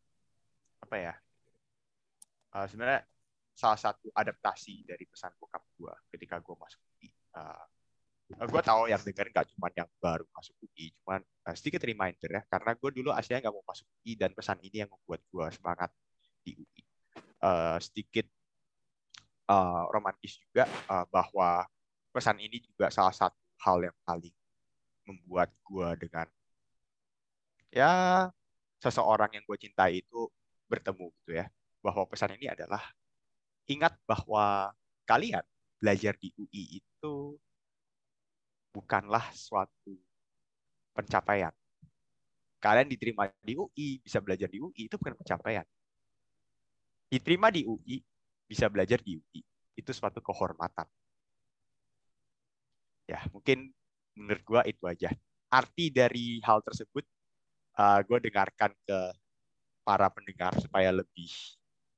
[0.82, 1.14] apa ya?
[2.50, 3.06] Uh, sebenarnya
[3.54, 7.14] salah satu adaptasi dari pesan bokap gue ketika gue masuk UI.
[7.30, 7.62] Uh,
[8.34, 12.26] eh, gue tahu yang dengerin gak cuma yang baru masuk UI, cuman uh, sedikit reminder
[12.26, 15.46] ya, karena gue dulu aslinya nggak mau masuk UI dan pesan ini yang membuat gue
[15.54, 15.94] semangat
[16.51, 16.82] di UI
[17.46, 18.26] uh, sedikit
[19.46, 21.64] uh, romantis juga uh, bahwa
[22.11, 24.34] pesan ini juga salah satu hal yang paling
[25.07, 26.26] membuat gue dengan
[27.70, 28.26] ya
[28.82, 30.26] seseorang yang gue cintai itu
[30.66, 31.46] bertemu gitu ya
[31.80, 32.82] bahwa pesan ini adalah
[33.70, 34.74] ingat bahwa
[35.07, 35.42] kalian
[35.78, 37.38] belajar di UI itu
[38.70, 39.98] bukanlah suatu
[40.94, 41.55] pencapaian.
[42.61, 45.64] Kalian diterima di UI, bisa belajar di UI, itu bukan pencapaian.
[47.11, 47.98] Diterima di UI,
[48.46, 49.40] bisa belajar di UI,
[49.74, 50.86] itu suatu kehormatan.
[53.11, 53.74] Ya, mungkin
[54.14, 55.11] menurut gue itu aja.
[55.50, 57.02] Arti dari hal tersebut,
[57.74, 58.98] uh, gue dengarkan ke
[59.82, 61.30] para pendengar supaya lebih,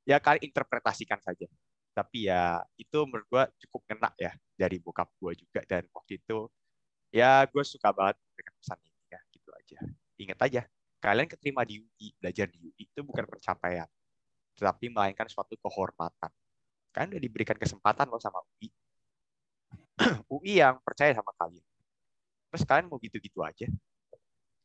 [0.08, 1.44] ya kalian interpretasikan saja.
[1.92, 5.60] Tapi ya itu menurut gue cukup kena ya dari bokap gue juga.
[5.68, 6.48] Dan waktu itu
[7.12, 9.78] ya gue suka banget dengan pesan ini ya gitu aja
[10.16, 10.62] ingat aja
[11.04, 13.86] kalian keterima di UI belajar di UI itu bukan pencapaian
[14.57, 16.30] tetapi melainkan suatu kehormatan.
[16.92, 18.68] Kalian udah diberikan kesempatan loh sama UI
[20.32, 21.64] UI yang percaya sama kalian.
[22.53, 23.66] Terus kalian mau gitu-gitu aja.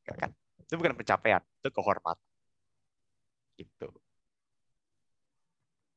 [0.04, 0.32] Gak kan?
[0.60, 2.28] Itu bukan pencapaian itu kehormatan.
[3.56, 3.88] Gitu.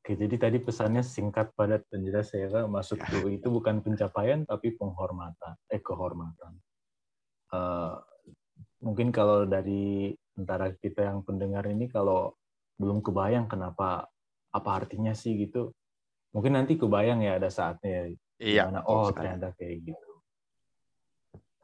[0.00, 2.48] Oke, jadi tadi pesannya singkat, padat, dan jelas ya.
[2.48, 2.72] Kak.
[2.72, 3.20] Masuk ya.
[3.28, 6.56] itu bukan pencapaian, tapi penghormatan, eh kehormatan.
[7.52, 8.00] Uh,
[8.80, 12.32] mungkin kalau dari antara kita yang pendengar ini, kalau
[12.80, 14.08] belum kebayang kenapa,
[14.50, 15.76] apa artinya sih gitu,
[16.32, 18.16] mungkin nanti kebayang ya ada saatnya.
[18.40, 18.72] Iya.
[18.72, 20.10] Gimana, oh ternyata kayak gitu.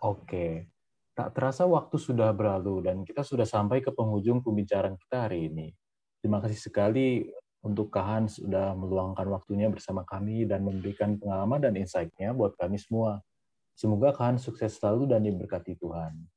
[0.04, 0.68] Oke.
[1.16, 5.72] Tak terasa waktu sudah berlalu dan kita sudah sampai ke penghujung pembicaraan kita hari ini.
[6.20, 7.24] Terima kasih sekali
[7.64, 13.24] untuk Kahan sudah meluangkan waktunya bersama kami dan memberikan pengalaman dan insight-nya buat kami semua.
[13.72, 16.35] Semoga Kahan sukses selalu dan diberkati Tuhan.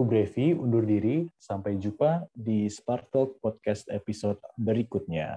[0.00, 1.28] Aku Brevi, undur diri.
[1.36, 5.36] Sampai jumpa di Spark Talk Podcast episode berikutnya.